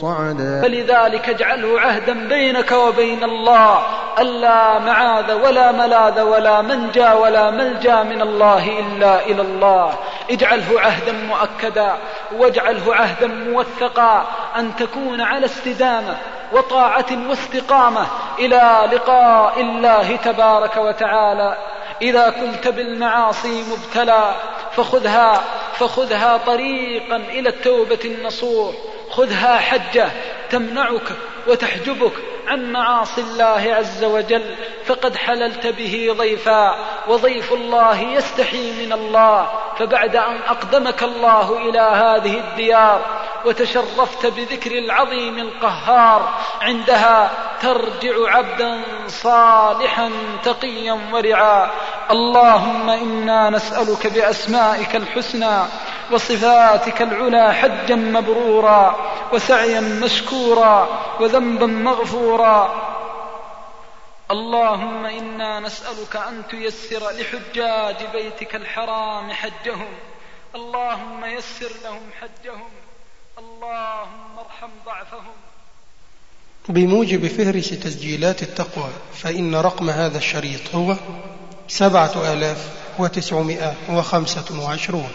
[0.00, 0.62] صعدا.
[0.62, 3.78] فلذلك اجعله عهدا بينك وبين الله.
[4.18, 9.94] ألا معاذ ولا ملاذ ولا منجى ولا ملجى من الله إلا إلى الله.
[10.30, 11.92] اجعله عهدا مؤكدا
[12.38, 16.16] واجعله عهدا موثقا أن تكون على استدامة
[16.52, 18.06] وطاعة واستقامة.
[18.38, 21.56] إلى لقاء الله تبارك وتعالى.
[22.02, 24.34] إذا كنت بالمعاصي مبتلى
[24.72, 25.44] فخذها
[25.78, 28.74] فخذها طريقا إلى التوبة النصوح
[29.10, 30.10] خذها حجة.
[30.50, 31.12] تمنعك
[31.46, 32.12] وتحجبك
[32.46, 34.54] عن معاصي الله عز وجل
[34.84, 36.76] فقد حللت به ضيفا
[37.08, 39.48] وضيف الله يستحي من الله
[39.78, 43.02] فبعد أن أقدمك الله إلى هذه الديار
[43.44, 46.28] وتشرفت بذكر العظيم القهار
[46.60, 47.30] عندها
[47.62, 50.10] ترجع عبدا صالحا
[50.44, 51.70] تقيا ورعا.
[52.10, 55.62] اللهم إنا نسألك بأسمائك الحسنى
[56.10, 58.96] وصفاتك العلى حجا مبرورا
[59.32, 59.80] وسعيا
[60.36, 60.88] مشكورا
[61.20, 62.86] وذنبا مغفورا.
[64.30, 69.88] اللهم إنا نسألك أن تيسر لحجاج بيتك الحرام حجهم.
[70.54, 72.70] اللهم يسر لهم حجهم.
[73.38, 75.36] اللهم ارحم ضعفهم.
[76.68, 80.96] بموجب فهرس تسجيلات التقوى فإن رقم هذا الشريط هو
[81.68, 82.68] سبعة آلاف
[82.98, 85.10] وتسعمائة وخمسة وعشرون.